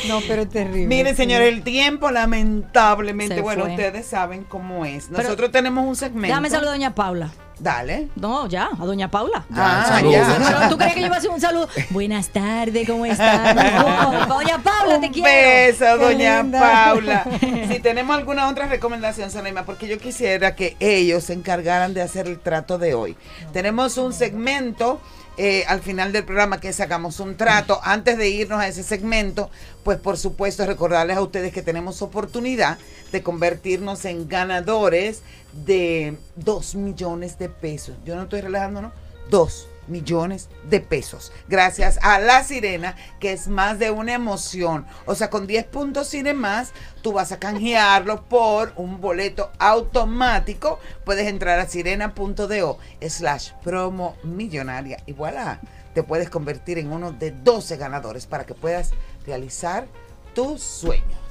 [0.08, 0.88] No, pero terrible.
[0.88, 3.72] Miren, señores, el tiempo lamentablemente, Se bueno, fue.
[3.72, 5.08] ustedes saben cómo es.
[5.10, 6.28] Pero- Nosotros tenemos un segmento.
[6.28, 7.30] Déjame saludar a Doña Paula.
[7.60, 8.08] Dale.
[8.16, 9.46] No, ya, a Doña Paula.
[9.54, 10.36] Ah, ya.
[10.48, 11.70] Pero, ¿Tú crees que yo voy a hacer un saludo?
[11.92, 13.56] Buenas tardes, ¿cómo estás?
[13.56, 15.30] No, Doña Paula, te Un quiero.
[15.30, 16.60] beso, Qué doña linda.
[16.60, 17.26] Paula.
[17.72, 22.26] Si tenemos alguna otra recomendación, Soneima, porque yo quisiera que ellos se encargaran de hacer
[22.26, 23.16] el trato de hoy.
[23.54, 25.00] Tenemos un segmento
[25.38, 27.80] eh, al final del programa que sacamos un trato.
[27.84, 29.50] Antes de irnos a ese segmento,
[29.84, 32.78] pues por supuesto recordarles a ustedes que tenemos oportunidad
[33.12, 35.22] de convertirnos en ganadores
[35.66, 37.96] de 2 millones de pesos.
[38.06, 38.92] Yo no estoy relajando, ¿no?
[39.30, 41.32] 2 millones de pesos.
[41.48, 44.86] Gracias a La Sirena, que es más de una emoción.
[45.06, 50.80] O sea, con 10 puntos Cine más, tú vas a canjearlo por un boleto automático.
[51.06, 54.98] Puedes entrar a sirena.do slash promo millonaria.
[55.06, 55.62] Y voilà,
[55.94, 58.92] te puedes convertir en uno de 12 ganadores para que puedas
[59.26, 59.88] realizar
[60.34, 61.22] tus sueños.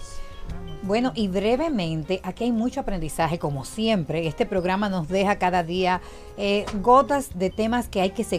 [0.83, 4.27] Bueno, y brevemente, aquí hay mucho aprendizaje, como siempre.
[4.27, 6.01] Este programa nos deja cada día
[6.39, 8.29] eh, gotas de temas que hay que seguir